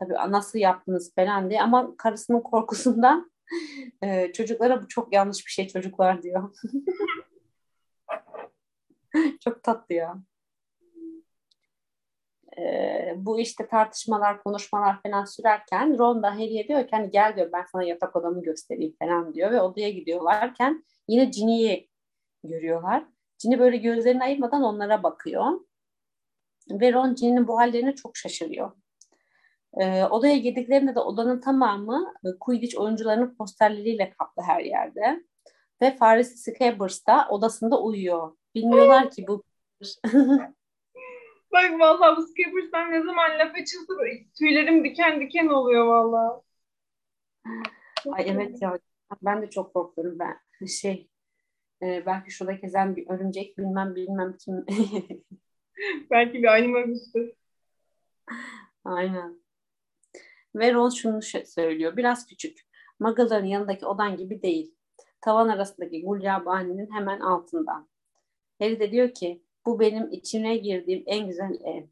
Tabii 0.00 0.12
nasıl 0.12 0.58
yaptınız 0.58 1.14
falan 1.14 1.50
diye 1.50 1.62
ama 1.62 1.96
karısının 1.96 2.40
korkusundan 2.40 3.30
e, 4.02 4.32
çocuklara 4.32 4.82
bu 4.82 4.88
çok 4.88 5.12
yanlış 5.12 5.46
bir 5.46 5.50
şey 5.50 5.68
çocuklar 5.68 6.22
diyor. 6.22 6.54
çok 9.40 9.62
tatlı 9.62 9.94
ya. 9.94 10.22
E, 12.58 13.14
bu 13.16 13.40
işte 13.40 13.66
tartışmalar, 13.66 14.42
konuşmalar 14.42 15.02
falan 15.02 15.24
sürerken 15.24 15.98
Ron 15.98 16.22
da 16.22 16.34
Harry'e 16.34 16.68
diyor 16.68 16.80
ki 16.80 16.90
hani 16.90 17.10
gel 17.10 17.36
diyor 17.36 17.52
ben 17.52 17.64
sana 17.72 17.84
yatak 17.84 18.16
odamı 18.16 18.42
göstereyim 18.42 18.96
falan 18.98 19.34
diyor 19.34 19.50
ve 19.50 19.60
odaya 19.60 19.90
gidiyorlarken 19.90 20.84
yine 21.08 21.24
Ginny'yi 21.24 21.90
görüyorlar. 22.44 23.04
Ginny 23.38 23.58
böyle 23.58 23.76
gözlerini 23.76 24.22
ayırmadan 24.22 24.62
onlara 24.62 25.02
bakıyor. 25.02 25.60
Ve 26.70 26.92
Ron 26.92 27.14
Ginny'nin 27.14 27.48
bu 27.48 27.58
hallerine 27.58 27.94
çok 27.94 28.16
şaşırıyor. 28.16 28.72
E, 29.74 30.04
odaya 30.04 30.36
girdiklerinde 30.36 30.94
de 30.94 31.00
odanın 31.00 31.40
tamamı 31.40 32.14
e, 32.24 32.28
Quidditch 32.40 32.80
oyuncularının 32.80 33.34
posterleriyle 33.34 34.10
kaplı 34.18 34.42
her 34.42 34.60
yerde. 34.60 35.24
Ve 35.82 35.96
Farisi 35.96 36.38
Scabbers 36.38 37.06
da 37.06 37.28
odasında 37.30 37.82
uyuyor. 37.82 38.36
Bilmiyorlar 38.54 39.10
ki 39.10 39.24
bu 39.28 39.42
Bak 41.52 41.80
vallahi 41.80 42.16
bu 42.16 42.26
Scabbers'tan 42.26 42.92
ne 42.92 43.02
zaman 43.02 43.38
laf 43.38 43.54
açılsa 43.54 43.94
tüylerim 44.38 44.84
diken 44.84 45.20
diken 45.20 45.46
oluyor 45.46 45.86
vallahi. 45.86 46.42
Ay 48.12 48.24
evet 48.26 48.62
ya 48.62 48.78
ben 49.22 49.42
de 49.42 49.50
çok 49.50 49.74
korkuyorum 49.74 50.18
ben. 50.18 50.66
Şey 50.66 51.08
e, 51.82 52.06
belki 52.06 52.30
şurada 52.30 52.52
gezen 52.52 52.96
bir 52.96 53.10
örümcek 53.10 53.58
bilmem 53.58 53.94
bilmem 53.94 54.36
kim. 54.36 54.66
belki 56.10 56.42
bir 56.42 56.48
animagüstü. 56.48 57.34
Aynen. 58.84 59.47
Ve 60.54 60.72
Ron 60.72 60.90
şunu 60.90 61.22
söylüyor. 61.46 61.96
Biraz 61.96 62.26
küçük. 62.26 62.60
Magaların 62.98 63.46
yanındaki 63.46 63.86
odan 63.86 64.16
gibi 64.16 64.42
değil. 64.42 64.74
Tavan 65.20 65.48
arasındaki 65.48 66.04
Gulyabani'nin 66.04 66.90
hemen 66.92 67.20
altında. 67.20 67.88
Harry 68.58 68.80
de 68.80 68.92
diyor 68.92 69.14
ki 69.14 69.42
bu 69.66 69.80
benim 69.80 70.12
içine 70.12 70.56
girdiğim 70.56 71.02
en 71.06 71.26
güzel 71.26 71.58
ev. 71.64 71.82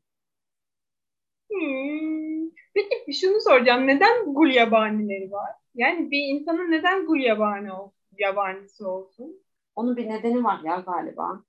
Hmm. 1.50 2.50
Peki 2.74 3.04
bir 3.08 3.12
şunu 3.12 3.40
soracağım. 3.40 3.86
Neden 3.86 4.34
gulyabanileri 4.34 5.32
var? 5.32 5.50
Yani 5.74 6.10
bir 6.10 6.28
insanın 6.28 6.70
neden 6.70 7.06
gulyabani 7.06 7.72
olsun, 7.72 8.16
yabanisi 8.18 8.84
olsun? 8.84 9.42
Onun 9.76 9.96
bir 9.96 10.08
nedeni 10.08 10.44
var 10.44 10.60
ya 10.64 10.76
galiba. 10.86 11.42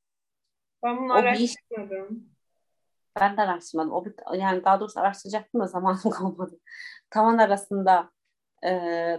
Ben 0.83 0.97
bunu 0.97 1.13
o 1.13 1.15
araştırmadım. 1.15 2.36
Ben 3.19 3.37
de 3.37 3.41
araştırmadım. 3.41 3.91
O 3.91 4.05
bir, 4.05 4.13
yani 4.37 4.63
daha 4.65 4.79
doğrusu 4.79 4.99
araştıracaktım 4.99 5.61
da 5.61 5.67
zamanım 5.67 5.99
olmadı. 6.23 6.59
Tavan 7.09 7.37
arasında 7.37 8.11
e, 8.63 8.71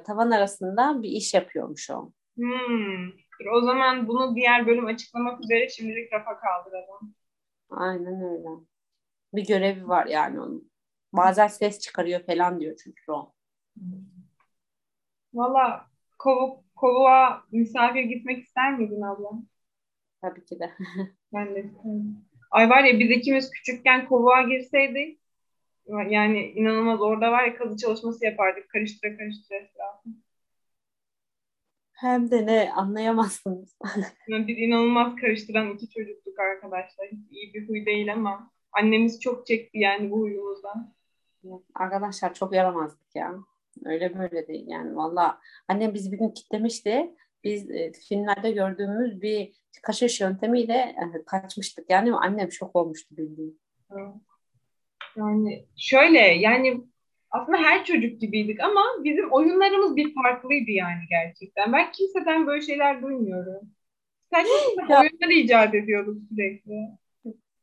tavan 0.07 0.31
arasında 0.31 1.03
bir 1.03 1.09
iş 1.09 1.35
yapıyormuş 1.35 1.91
o. 1.91 2.13
Hmm. 2.37 3.09
O 3.55 3.61
zaman 3.61 4.09
bunu 4.09 4.35
diğer 4.37 4.67
bölüm 4.67 4.87
açıklamak 4.87 5.45
üzere 5.45 5.69
şimdilik 5.69 6.13
rafa 6.13 6.41
kaldıralım. 6.41 7.15
Aynen 7.71 8.23
öyle. 8.23 8.49
Bir 9.35 9.47
görevi 9.47 9.89
var 9.89 10.07
yani 10.07 10.41
onun. 10.41 10.71
Bazen 11.13 11.47
ses 11.47 11.81
çıkarıyor 11.81 12.27
falan 12.27 12.61
diyor 12.61 12.77
çünkü 12.85 13.13
o. 13.13 13.33
Valla 15.35 15.87
kovuk, 16.19 16.65
kovuğa 16.77 17.43
misafir 17.53 18.03
gitmek 18.03 18.45
ister 18.45 18.79
miydin 18.79 19.03
abla? 19.03 19.31
Tabii 20.21 20.45
ki 20.45 20.61
de. 20.61 20.71
ben 21.33 21.55
de 21.55 21.61
isterim. 21.65 22.28
Ay 22.51 22.71
var 22.71 22.85
ya 22.85 22.99
biz 22.99 23.11
ikimiz 23.11 23.51
küçükken 23.51 24.09
kovuğa 24.09 24.43
girseydik 24.43 25.19
yani 25.89 26.41
inanılmaz 26.41 27.01
orada 27.01 27.33
var 27.33 27.45
ya 27.45 27.55
kazı 27.55 27.77
çalışması 27.77 28.25
yapardık 28.25 28.69
karıştıra 28.69 29.17
karıştıra 29.17 29.59
etrafı. 29.59 30.09
Hem 31.93 32.31
de 32.31 32.47
ne 32.47 32.73
anlayamazsınız. 32.73 33.77
yani 34.29 34.49
biz 34.49 34.59
inanılmaz 34.59 35.17
karıştıran 35.17 35.71
iki 35.71 35.89
çocuktuk 35.89 36.39
arkadaşlar. 36.39 37.07
Hiç 37.07 37.19
iyi 37.31 37.55
bir 37.55 37.69
huy 37.69 37.87
değil 37.87 38.13
ama 38.13 38.51
annemiz 38.73 39.21
çok 39.21 39.47
çekti 39.47 39.79
yani 39.79 40.11
bu 40.11 40.21
huyumuzdan. 40.21 40.95
Arkadaşlar 41.75 42.35
çok 42.35 42.53
yaramazdık 42.53 43.15
ya. 43.15 43.35
Öyle 43.85 44.19
böyle 44.19 44.49
değil 44.49 44.65
yani. 44.69 44.97
Valla 44.97 45.41
annem 45.69 45.95
bizi 45.95 46.13
bir 46.13 46.19
gün 46.19 46.31
kitlemişti. 46.31 47.15
Biz 47.49 47.71
e, 47.71 47.93
filmlerde 47.93 48.51
gördüğümüz 48.51 49.23
bir 49.23 49.53
kaşış 49.83 50.21
yöntemiyle 50.21 50.75
e, 50.75 51.25
kaçmıştık. 51.25 51.91
Yani 51.91 52.15
annem 52.15 52.53
şok 52.53 52.77
olmuştu 52.77 53.17
bildiğin. 53.17 53.61
Yani 55.17 55.67
şöyle 55.77 56.19
yani 56.19 56.81
aslında 57.31 57.59
her 57.59 57.85
çocuk 57.85 58.21
gibiydik 58.21 58.61
ama 58.61 58.85
bizim 59.05 59.33
oyunlarımız 59.33 59.97
bir 59.97 60.15
farklıydı 60.15 60.71
yani 60.71 61.01
gerçekten. 61.11 61.73
Ben 61.73 61.93
kimseden 61.93 62.47
böyle 62.47 62.63
şeyler 62.63 63.03
duymuyorum. 63.03 63.71
Sen 64.33 64.45
oyunlar 64.79 65.31
icat 65.31 65.75
ediyorduk 65.75 66.23
sürekli. 66.31 66.89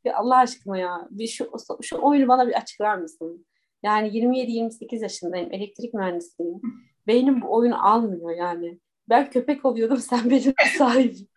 Ya 0.04 0.16
Allah 0.16 0.38
aşkına 0.38 0.78
ya 0.78 1.08
bir 1.12 1.28
şu, 1.28 1.52
şu 1.82 1.98
oyunu 2.02 2.28
bana 2.28 2.48
bir 2.48 2.54
açıklar 2.54 2.96
mısın? 2.98 3.46
Yani 3.84 4.08
27-28 4.08 5.02
yaşındayım, 5.02 5.54
elektrik 5.54 5.94
mühendisiyim. 5.94 6.62
Beynim 7.08 7.42
bu 7.42 7.56
oyunu 7.56 7.88
almıyor 7.88 8.38
yani. 8.38 8.80
Ben 9.10 9.30
köpek 9.30 9.66
oluyordum, 9.66 9.98
sen 9.98 10.30
benim 10.30 10.54
sahibim. 10.78 11.28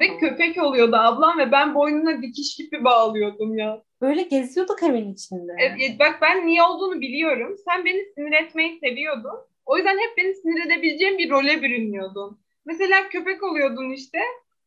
Ve 0.00 0.18
köpek 0.18 0.62
oluyordu 0.62 0.96
ablam 0.96 1.38
ve 1.38 1.52
ben 1.52 1.74
boynuna 1.74 2.22
dikiş 2.22 2.56
gibi 2.56 2.84
bağlıyordum 2.84 3.58
ya. 3.58 3.82
Böyle 4.00 4.22
geziyorduk 4.22 4.82
evin 4.82 5.12
içinde. 5.12 5.52
Evet, 5.58 5.98
bak 5.98 6.18
ben 6.22 6.46
niye 6.46 6.62
olduğunu 6.62 7.00
biliyorum. 7.00 7.56
Sen 7.64 7.84
beni 7.84 8.04
sinir 8.14 8.32
etmeyi 8.32 8.78
seviyordun. 8.78 9.38
O 9.66 9.76
yüzden 9.76 9.98
hep 9.98 10.16
beni 10.16 10.34
sinir 10.34 10.66
edebileceğim 10.66 11.18
bir 11.18 11.30
role 11.30 11.62
bürünüyordun. 11.62 12.40
Mesela 12.64 13.08
köpek 13.08 13.42
oluyordun 13.42 13.90
işte. 13.90 14.18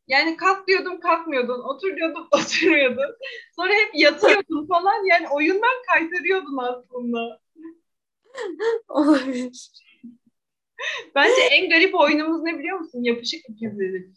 Yani 0.08 0.38
kalk 0.38 0.67
diyordum 0.67 1.00
kalkmıyordun. 1.00 1.60
Otur 1.63 1.96
diyordum 1.96 2.28
oturmuyordun. 2.32 3.15
Sonra 3.56 3.74
hep 3.74 3.89
yatıyordun 3.93 4.67
falan. 4.67 5.06
Yani 5.06 5.28
oyundan 5.30 5.84
kaytarıyordun 5.88 6.58
aslında. 6.58 7.39
Olabilir. 8.88 9.71
Bence 11.15 11.42
en 11.42 11.69
garip 11.69 11.96
oyunumuz 11.96 12.44
ne 12.44 12.60
biliyor 12.60 12.79
musun? 12.79 13.04
Yapışık 13.04 13.50
ikizleri. 13.50 14.10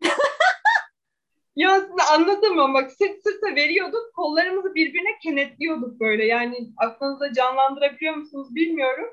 ya 1.56 1.72
aslında 1.72 2.02
anlatamam 2.12 2.74
bak 2.74 2.92
sırt 2.92 3.22
sırta 3.22 3.46
veriyorduk 3.56 4.14
kollarımızı 4.14 4.74
birbirine 4.74 5.18
kenetliyorduk 5.22 6.00
böyle 6.00 6.24
yani 6.24 6.72
aklınızda 6.76 7.32
canlandırabiliyor 7.32 8.14
musunuz 8.14 8.54
bilmiyorum. 8.54 9.08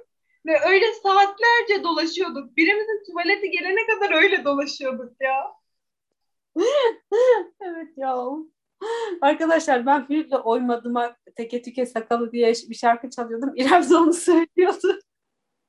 Ve 0.45 0.59
öyle 0.65 0.85
saatlerce 0.93 1.83
dolaşıyorduk. 1.83 2.57
Birimizin 2.57 3.03
tuvaleti 3.05 3.51
gelene 3.51 3.87
kadar 3.87 4.23
öyle 4.23 4.43
dolaşıyorduk 4.45 5.13
ya. 5.21 5.53
evet 7.61 7.97
ya. 7.97 8.15
Arkadaşlar 9.21 9.85
ben 9.85 10.07
flütle 10.07 10.37
oymadıma 10.37 11.15
teke 11.35 11.61
tüke 11.61 11.85
sakalı 11.85 12.31
diye 12.31 12.53
bir 12.69 12.75
şarkı 12.75 13.09
çalıyordum. 13.09 13.53
İrem 13.55 13.89
de 13.89 13.95
onu 13.95 14.13
söylüyordu. 14.13 14.99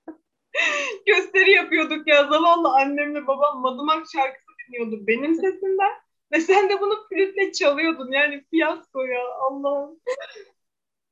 Gösteri 1.07 1.51
yapıyorduk 1.51 2.09
ya. 2.09 2.25
Zavallı 2.25 2.69
annemle 2.69 3.27
babam 3.27 3.61
madımak 3.61 4.07
şarkısı 4.13 4.47
dinliyordu 4.69 5.07
benim 5.07 5.35
sesimden. 5.35 5.93
Ve 6.33 6.41
sen 6.41 6.69
de 6.71 6.81
bunu 6.81 6.95
flütle 7.09 7.53
çalıyordun. 7.53 8.13
Yani 8.13 8.45
fiyasko 8.51 9.03
ya 9.03 9.21
Allah'ım. 9.41 10.01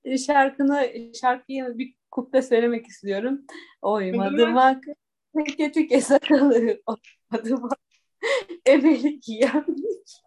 Şarkını, 0.27 0.93
şarkıyı 1.21 1.79
bir 1.79 1.95
kuple 2.11 2.43
söylemek 2.43 2.87
istiyorum. 2.87 3.41
Oymadımak, 3.83 4.85
teke 5.37 5.73
teke 5.73 6.01
sakalı, 6.01 6.83
oymadımak, 6.87 7.79
emelik 8.67 9.29
yenlik. 9.29 10.23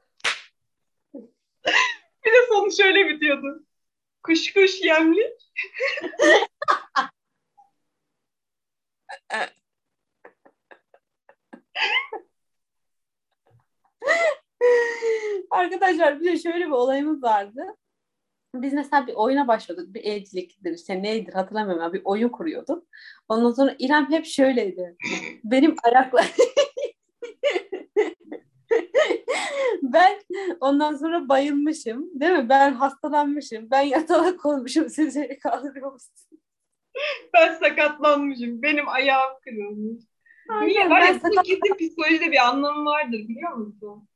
Bir 2.26 2.32
de 2.32 2.38
sonu 2.50 2.72
şöyle 2.72 3.10
bitiyordu. 3.10 3.64
Kuş 4.24 4.54
kuş 4.54 4.82
yemlik. 4.82 5.52
Arkadaşlar 15.52 16.20
bir 16.20 16.26
de 16.26 16.38
şöyle 16.40 16.66
bir 16.66 16.72
olayımız 16.72 17.24
vardı. 17.24 17.62
Biz 18.56 18.74
mesela 18.74 19.08
bir 19.08 19.14
oyuna 19.14 19.48
başladık. 19.48 19.94
Bir 19.94 20.04
evciliktir 20.04 20.72
işte 20.72 21.04
neydir 21.04 21.34
hatırlamıyorum. 21.34 21.84
ama 21.84 21.94
Bir 21.94 22.02
oyun 22.06 22.30
kuruyorduk. 22.30 22.88
Ondan 23.30 23.52
sonra 23.52 23.76
İrem 23.80 24.12
hep 24.12 24.26
şöyleydi. 24.26 24.98
Benim 25.44 25.76
ayaklar... 25.84 26.32
ben 29.94 30.20
ondan 30.60 30.96
sonra 30.96 31.30
bayılmışım. 31.30 32.20
Değil 32.20 32.32
mi? 32.32 32.50
Ben 32.50 32.74
hastalanmışım. 32.74 33.72
Ben 33.72 33.82
yatalak 33.82 34.46
olmuşum. 34.46 34.90
Siz 34.90 35.16
beni 35.16 35.40
kaldırıyor 35.40 35.94
musunuz? 35.94 36.26
Ben 37.34 37.54
sakatlanmışım. 37.54 38.62
Benim 38.62 38.90
ayağım 38.90 39.32
kırılmış. 39.44 40.04
Niye? 40.62 40.90
Var 40.90 41.02
ya 41.02 41.20
bu 41.70 41.78
psikolojide 41.78 42.32
bir 42.32 42.48
anlamı 42.48 42.86
vardır 42.86 43.20
biliyor 43.20 43.54
musun? 43.54 44.08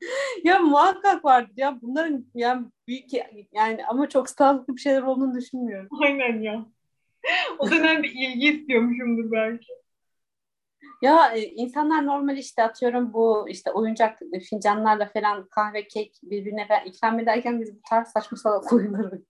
ya 0.44 0.58
muhakkak 0.58 1.24
vardır 1.24 1.54
ya 1.56 1.78
bunların 1.82 2.26
yani 2.34 2.66
büyük 2.88 3.04
yani 3.52 3.86
ama 3.86 4.08
çok 4.08 4.30
sağlıklı 4.30 4.76
bir 4.76 4.80
şeyler 4.80 5.02
olduğunu 5.02 5.34
düşünmüyorum. 5.34 5.88
Aynen 6.02 6.42
ya. 6.42 6.66
O 7.58 7.70
dönem 7.70 8.02
bir 8.02 8.10
ilgi 8.10 8.48
istiyormuşumdur 8.48 9.32
belki. 9.32 9.72
Ya 11.04 11.32
e, 11.34 11.42
insanlar 11.42 12.06
normal 12.06 12.38
işte 12.38 12.62
atıyorum 12.62 13.12
bu 13.12 13.48
işte 13.48 13.72
oyuncak 13.72 14.18
fincanlarla 14.50 15.06
falan 15.06 15.48
kahve, 15.48 15.88
kek 15.88 16.16
birbirine 16.22 16.68
ikram 16.86 17.18
ederken 17.18 17.60
biz 17.60 17.76
bu 17.76 17.80
tarz 17.90 18.08
saçma 18.08 18.38
salak 18.38 18.72
oyunları 18.72 19.22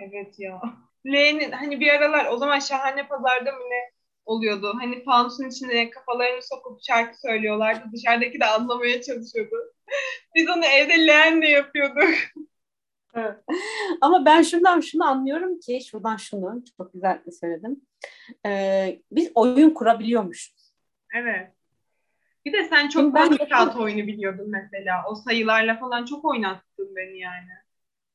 Evet 0.00 0.38
ya. 0.38 0.60
L'nin 1.06 1.52
hani 1.52 1.80
bir 1.80 1.88
aralar 1.88 2.26
o 2.32 2.36
zaman 2.36 2.58
şahane 2.58 3.08
pazarda 3.08 3.52
mı 3.52 3.58
ne 3.70 3.90
oluyordu? 4.24 4.72
Hani 4.80 5.04
fanusun 5.04 5.48
içine 5.48 5.90
kafalarını 5.90 6.42
sokup 6.42 6.80
şarkı 6.82 7.20
söylüyorlardı. 7.20 7.84
Dışarıdaki 7.92 8.40
de 8.40 8.44
anlamaya 8.44 9.02
çalışıyordu. 9.02 9.56
Biz 10.34 10.48
onu 10.48 10.64
evde 10.64 11.06
leğenle 11.06 11.48
yapıyorduk. 11.48 12.14
Evet. 13.16 13.36
Ama 14.00 14.24
ben 14.24 14.42
şundan 14.42 14.80
şunu 14.80 15.04
anlıyorum 15.04 15.58
ki, 15.60 15.80
şuradan 15.90 16.16
şunu 16.16 16.64
çok 16.78 16.92
güzel 16.92 17.22
söyledim. 17.40 17.80
Ee, 18.46 19.00
biz 19.12 19.30
oyun 19.34 19.70
kurabiliyormuşuz. 19.70 20.63
Evet. 21.14 21.50
Bir 22.44 22.52
de 22.52 22.64
sen 22.64 22.88
çok 22.88 23.14
ben 23.14 23.28
fazla 23.28 23.48
kağıt 23.48 23.76
oyunu 23.76 24.06
biliyordun 24.06 24.50
mesela. 24.50 25.04
O 25.10 25.14
sayılarla 25.14 25.78
falan 25.78 26.04
çok 26.04 26.24
oynattın 26.24 26.96
beni 26.96 27.18
yani. 27.18 27.48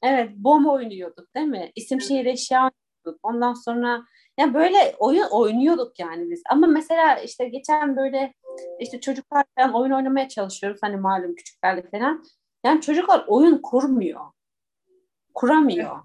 Evet, 0.03 0.31
bom 0.35 0.67
oynuyorduk 0.67 1.35
değil 1.35 1.47
mi? 1.47 1.71
İsim 1.75 1.97
evet. 1.97 2.07
şehir 2.07 2.25
eşya 2.25 2.59
oynuyorduk. 2.59 3.19
Ondan 3.23 3.53
sonra 3.53 4.03
ya 4.37 4.53
böyle 4.53 4.95
oyun 4.99 5.27
oynuyorduk 5.31 5.99
yani 5.99 6.31
biz. 6.31 6.43
Ama 6.49 6.67
mesela 6.67 7.19
işte 7.19 7.49
geçen 7.49 7.97
böyle 7.97 8.33
işte 8.79 9.01
çocuklar 9.01 9.45
falan 9.57 9.73
oyun 9.73 9.91
oynamaya 9.91 10.27
çalışıyoruz. 10.27 10.79
Hani 10.83 10.97
malum 10.97 11.35
küçüklerle 11.35 11.89
falan. 11.89 12.23
Yani 12.65 12.81
çocuklar 12.81 13.25
oyun 13.27 13.57
kurmuyor. 13.57 14.21
Kuramıyor. 15.33 15.95
Evet. 15.95 16.03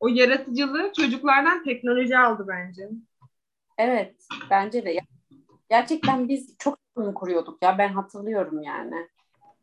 O 0.00 0.08
yaratıcılığı 0.08 0.92
çocuklardan 0.96 1.64
teknoloji 1.64 2.18
aldı 2.18 2.46
bence. 2.48 2.88
Evet, 3.78 4.14
bence 4.50 4.84
de. 4.84 5.00
Gerçekten 5.70 6.28
biz 6.28 6.56
çok 6.58 6.78
oyun 6.94 7.12
kuruyorduk 7.12 7.62
ya. 7.62 7.78
Ben 7.78 7.88
hatırlıyorum 7.88 8.62
yani. 8.62 8.94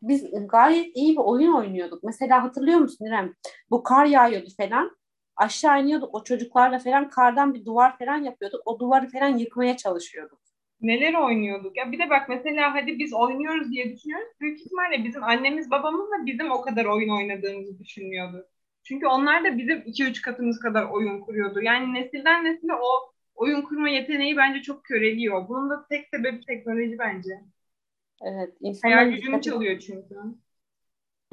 Biz 0.02 0.26
gayet 0.48 0.96
iyi 0.96 1.14
bir 1.14 1.22
oyun 1.22 1.54
oynuyorduk. 1.54 2.04
Mesela 2.04 2.44
hatırlıyor 2.44 2.80
musun 2.80 3.06
İrem? 3.06 3.34
Bu 3.72 3.84
kar 3.84 4.06
yağıyordu 4.06 4.50
falan 4.58 4.98
aşağı 5.36 5.84
iniyorduk 5.84 6.16
o 6.16 6.24
çocuklarla 6.24 6.80
falan 6.80 7.10
kardan 7.10 7.54
bir 7.54 7.66
duvar 7.66 7.98
falan 7.98 8.18
yapıyorduk. 8.18 8.62
O 8.66 8.80
duvarı 8.80 9.10
falan 9.10 9.38
yıkmaya 9.38 9.78
çalışıyorduk. 9.78 10.40
Neler 10.82 11.14
oynuyorduk 11.14 11.78
ya 11.78 11.92
bir 11.92 12.00
de 12.00 12.10
bak 12.10 12.30
mesela 12.30 12.74
hadi 12.74 13.00
biz 13.00 13.14
oynuyoruz 13.14 13.72
diye 13.72 13.94
düşünüyoruz. 13.94 14.28
Büyük 14.42 14.60
ihtimalle 14.60 15.04
bizim 15.04 15.24
annemiz 15.24 15.72
babamız 15.72 16.12
da 16.12 16.26
bizim 16.26 16.52
o 16.52 16.62
kadar 16.62 16.86
oyun 16.86 17.10
oynadığımızı 17.10 17.80
düşünüyordu. 17.80 18.48
Çünkü 18.84 19.08
onlar 19.08 19.44
da 19.44 19.58
bizim 19.58 19.78
2-3 19.78 20.22
katımız 20.22 20.60
kadar 20.60 20.84
oyun 20.84 21.22
kuruyordu. 21.22 21.62
Yani 21.62 21.94
nesilden 21.94 22.44
nesile 22.44 22.74
o 22.74 23.17
oyun 23.38 23.62
kurma 23.62 23.90
yeteneği 23.90 24.38
bence 24.38 24.62
çok 24.62 24.84
köreliyor. 24.84 25.48
Bunun 25.48 25.70
da 25.70 25.86
tek 25.90 26.08
sebebi 26.14 26.46
teknoloji 26.46 27.00
bence. 27.00 27.30
Evet. 28.22 28.54
Hayal 28.84 29.10
gücünü 29.10 29.42
çalıyor 29.42 29.80
çünkü. 29.80 30.16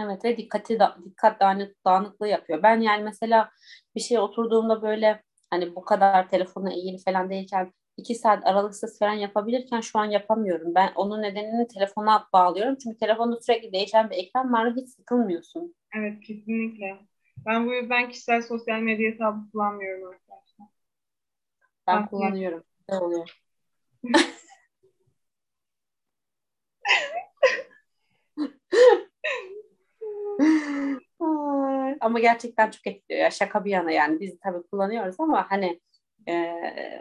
Evet 0.00 0.24
ve 0.24 0.36
dikkati 0.36 0.78
da, 0.78 0.96
dikkat 1.04 1.40
dağınık, 1.40 1.84
dağınıklığı 1.84 2.28
yapıyor. 2.28 2.62
Ben 2.62 2.80
yani 2.80 3.04
mesela 3.04 3.50
bir 3.94 4.00
şey 4.00 4.18
oturduğumda 4.18 4.82
böyle 4.82 5.22
hani 5.50 5.74
bu 5.74 5.84
kadar 5.84 6.28
telefona 6.28 6.72
eğili 6.72 6.98
falan 7.04 7.30
değilken 7.30 7.72
iki 7.96 8.14
saat 8.14 8.46
aralıksız 8.46 8.98
falan 8.98 9.12
yapabilirken 9.12 9.80
şu 9.80 9.98
an 9.98 10.04
yapamıyorum. 10.04 10.74
Ben 10.74 10.92
onun 10.94 11.22
nedenini 11.22 11.68
telefona 11.68 12.28
bağlıyorum. 12.32 12.76
Çünkü 12.82 12.98
telefonda 12.98 13.40
sürekli 13.40 13.72
değişen 13.72 14.10
bir 14.10 14.16
ekran 14.16 14.52
var 14.52 14.74
hiç 14.76 14.88
sıkılmıyorsun. 14.88 15.74
Evet 15.96 16.20
kesinlikle. 16.20 16.98
Ben 17.46 17.66
bu 17.66 17.74
yüzden 17.74 18.08
kişisel 18.08 18.42
sosyal 18.42 18.80
medya 18.80 19.10
hesabı 19.10 19.50
kullanmıyorum 19.52 20.08
arkadaşlar. 20.08 20.23
Ben 21.86 21.96
Aslında. 21.96 22.10
kullanıyorum. 22.10 22.64
Ne 22.88 22.98
oluyor? 22.98 23.44
ama 32.00 32.20
gerçekten 32.20 32.70
çok 32.70 32.86
etkiliyor 32.86 33.24
ya 33.24 33.30
şaka 33.30 33.64
bir 33.64 33.70
yana 33.70 33.90
yani 33.90 34.20
biz 34.20 34.38
tabii 34.40 34.62
kullanıyoruz 34.62 35.16
ama 35.18 35.50
hani 35.50 35.80
e, 36.28 36.54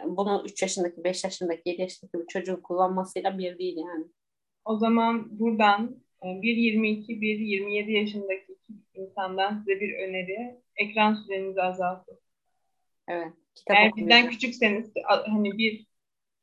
bunu 0.06 0.44
3 0.46 0.62
yaşındaki 0.62 1.04
5 1.04 1.24
yaşındaki 1.24 1.70
7 1.70 1.82
yaşındaki 1.82 2.20
bir 2.20 2.28
çocuğun 2.28 2.62
kullanmasıyla 2.62 3.38
bir 3.38 3.58
değil 3.58 3.78
yani. 3.78 4.06
O 4.66 4.78
zaman 4.78 5.40
buradan 5.40 5.96
e, 6.26 6.42
bir 6.42 6.56
22 6.56 7.22
bir 7.22 7.40
27 7.40 7.92
yaşındaki 7.92 8.58
insandan 8.94 9.58
size 9.60 9.80
bir 9.80 9.94
öneri 9.94 10.62
ekran 10.76 11.14
sürenizi 11.14 11.62
azaltın. 11.62 12.20
Evet. 13.08 13.34
Kitap 13.56 13.78
Eğer 13.78 13.96
bizden 13.96 14.30
küçükseniz 14.30 14.92
hani 15.08 15.58
bir 15.58 15.86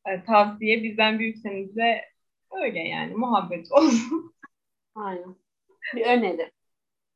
e, 0.06 0.24
tavsiye 0.24 0.82
bizden 0.82 1.18
büyükseniz 1.18 1.76
de 1.76 2.04
öyle 2.62 2.78
yani 2.78 3.14
muhabbet 3.14 3.72
olsun. 3.72 4.34
Aynen. 4.94 5.36
Bir 5.94 6.06
öneri. 6.06 6.52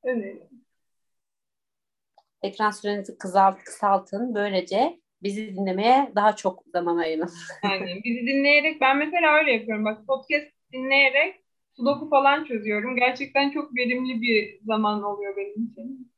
Öneri 0.05 0.49
ekran 2.45 2.71
sürenizi 2.71 3.19
kısalt, 3.19 3.65
kısaltın. 3.65 4.35
Böylece 4.35 5.01
bizi 5.23 5.57
dinlemeye 5.57 6.13
daha 6.15 6.37
çok 6.37 6.65
zaman 6.73 6.97
ayırın. 6.97 7.31
Yani 7.65 8.01
bizi 8.05 8.27
dinleyerek 8.27 8.81
ben 8.81 8.97
mesela 8.97 9.35
öyle 9.39 9.53
yapıyorum. 9.53 9.85
Bak 9.85 10.07
podcast 10.07 10.47
dinleyerek 10.73 11.35
sudoku 11.77 12.11
falan 12.11 12.45
çözüyorum. 12.45 12.97
Gerçekten 12.97 13.51
çok 13.51 13.77
verimli 13.77 14.23
bir 14.23 14.61
zaman 14.67 15.03
oluyor 15.03 15.37
benim 15.37 15.67
için. 15.67 16.14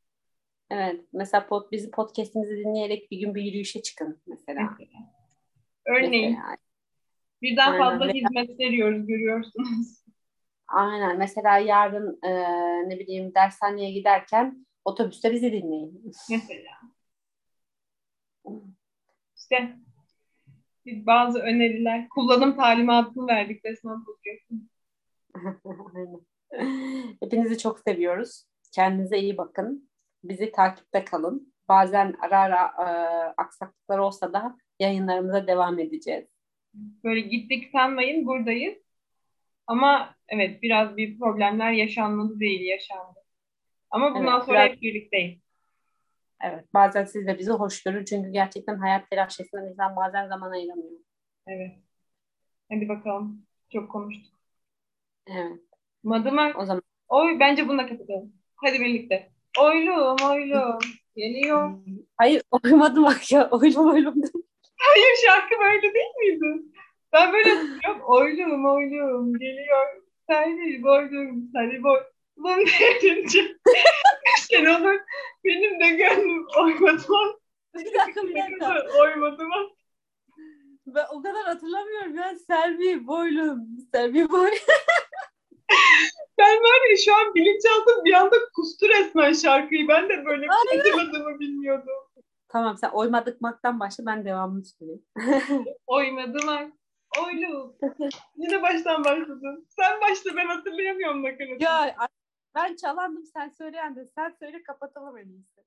Evet. 0.70 1.04
Mesela 1.12 1.46
pod, 1.46 1.72
bizi 1.72 1.90
podcastimizi 1.90 2.56
dinleyerek 2.56 3.10
bir 3.10 3.18
gün 3.18 3.34
bir 3.34 3.42
yürüyüşe 3.42 3.82
çıkın 3.82 4.20
mesela. 4.26 4.76
Örneğin. 5.86 6.30
Mesela. 6.30 6.56
Birden 7.42 7.72
Aynen. 7.72 7.78
fazla 7.78 8.12
hizmet 8.12 8.60
veriyoruz 8.60 9.06
görüyorsunuz. 9.06 10.04
Aynen. 10.68 11.18
Mesela 11.18 11.58
yarın 11.58 12.18
e, 12.22 12.30
ne 12.88 12.98
bileyim 12.98 13.34
dershaneye 13.34 13.90
giderken 13.90 14.66
Otobüste 14.86 15.32
bizi 15.32 15.52
dinleyin. 15.52 16.02
Mesela. 16.04 16.72
İşte 19.36 19.76
bazı 20.86 21.38
öneriler, 21.38 22.08
kullanım 22.08 22.56
talimatını 22.56 23.26
verdik 23.26 23.64
resmen 23.64 24.04
podcast'ın. 24.04 24.70
Hepinizi 27.20 27.58
çok 27.58 27.80
seviyoruz. 27.80 28.44
Kendinize 28.72 29.18
iyi 29.18 29.36
bakın. 29.36 29.90
Bizi 30.28 30.52
takipte 30.52 31.04
kalın. 31.04 31.52
Bazen 31.68 32.14
ara 32.20 32.38
ara 32.38 32.62
e, 32.78 32.86
aksaklıklar 33.36 33.98
olsa 33.98 34.32
da 34.32 34.56
yayınlarımıza 34.80 35.46
devam 35.46 35.78
edeceğiz. 35.78 36.26
Böyle 37.04 37.20
gittik 37.20 37.70
sanmayın 37.72 38.26
buradayız. 38.26 38.78
Ama 39.66 40.14
evet 40.28 40.62
biraz 40.62 40.96
bir 40.96 41.18
problemler 41.18 41.72
yaşanmadı 41.72 42.40
değil 42.40 42.60
yaşandı. 42.60 43.20
Ama 43.90 44.14
bundan 44.14 44.36
evet, 44.36 44.44
sonra 44.46 44.58
biraz... 44.58 44.70
hep 44.70 44.82
birlikteyiz. 44.82 45.40
Evet. 46.42 46.64
Bazen 46.74 47.04
siz 47.04 47.26
de 47.26 47.38
bizi 47.38 47.50
hoş 47.50 47.82
görün. 47.82 48.04
Çünkü 48.04 48.30
gerçekten 48.30 48.78
hayat 48.78 49.10
telaşesinden 49.10 49.70
insan 49.70 49.96
bazen 49.96 50.28
zaman 50.28 50.50
ayıramıyor. 50.50 51.00
Evet. 51.46 51.72
Hadi 52.72 52.88
bakalım. 52.88 53.46
Çok 53.72 53.90
konuştuk. 53.90 54.34
Evet. 55.26 55.60
Madımak. 56.02 56.58
O 56.58 56.64
zaman 56.64 56.82
Oy, 57.08 57.40
bence 57.40 57.68
bununla 57.68 57.88
kapatalım. 57.88 58.32
Hadi 58.56 58.80
birlikte. 58.80 59.32
Oylum 59.58 60.16
oylum 60.30 60.78
geliyor. 61.16 61.70
Hayır 62.16 62.42
oymadım 62.50 63.04
bak 63.04 63.32
ya. 63.32 63.48
Oylum 63.50 63.90
oylum. 63.90 64.14
Hayır 64.78 65.16
şarkı 65.26 65.54
böyle 65.60 65.94
değil 65.94 66.14
miydi? 66.18 66.62
Ben 67.12 67.32
böyle 67.32 67.48
yok 67.86 68.10
oylum 68.10 68.66
oylum 68.66 69.38
geliyor. 69.38 70.02
Seni 70.30 70.82
boydum 70.82 71.50
seni 71.54 71.82
boydum 71.82 72.66
derince. 72.80 73.56
Sen 74.38 74.64
olur 74.64 75.00
benim 75.44 75.80
de 75.80 75.88
gönlüm 75.88 76.46
oymadı. 76.58 77.02
bir 77.74 77.94
dakika 77.94 78.22
bir 78.22 78.34
dakika. 78.34 78.86
Oymadı 79.00 79.44
mı? 79.44 79.68
Ben 80.86 81.04
o 81.12 81.22
kadar 81.22 81.44
hatırlamıyorum 81.44 82.14
ya. 82.16 82.34
Selvi 82.46 83.06
boylum. 83.06 83.66
Selvi 83.94 84.30
boy. 84.30 84.50
Ben 86.38 86.56
var 86.56 86.90
ya 86.90 86.96
şu 87.04 87.14
an 87.14 87.34
bilinçaltım 87.34 88.04
bir 88.04 88.12
anda 88.12 88.36
kustu 88.54 88.88
resmen 88.88 89.32
şarkıyı. 89.32 89.88
Ben 89.88 90.08
de 90.08 90.24
böyle 90.24 90.42
bir 90.42 90.70
şey 90.70 90.78
hatırladığımı 90.78 91.40
bilmiyordum. 91.40 91.94
tamam 92.48 92.76
sen 92.76 92.90
oymadık 92.90 93.40
maktan 93.40 93.80
başla 93.80 94.06
ben 94.06 94.24
devamını 94.24 94.64
söyleyeyim. 94.64 95.04
Oymadı 95.86 96.46
mı? 96.46 96.72
Oylum. 97.24 97.76
Yine 98.36 98.62
baştan 98.62 99.04
başladın. 99.04 99.66
Sen 99.68 100.00
başla 100.00 100.36
ben 100.36 100.46
hatırlayamıyorum 100.46 101.22
nakaratı. 101.22 101.64
ya 101.64 101.96
ben 102.54 102.76
çalandım 102.76 103.24
sen 103.26 103.48
söyleyen 103.48 103.96
de 103.96 104.08
sen 104.14 104.36
söyle 104.38 104.62
kapatalım 104.62 105.18
en 105.18 105.28
iyisi. 105.28 105.60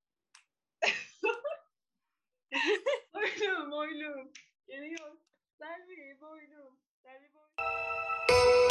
Oylum 3.14 3.74
oylum. 3.74 4.32
Geliyor. 4.68 5.18
Selvi 5.58 6.22
boylum. 6.22 6.80
Selvi 7.04 7.30
boylum. 7.34 8.69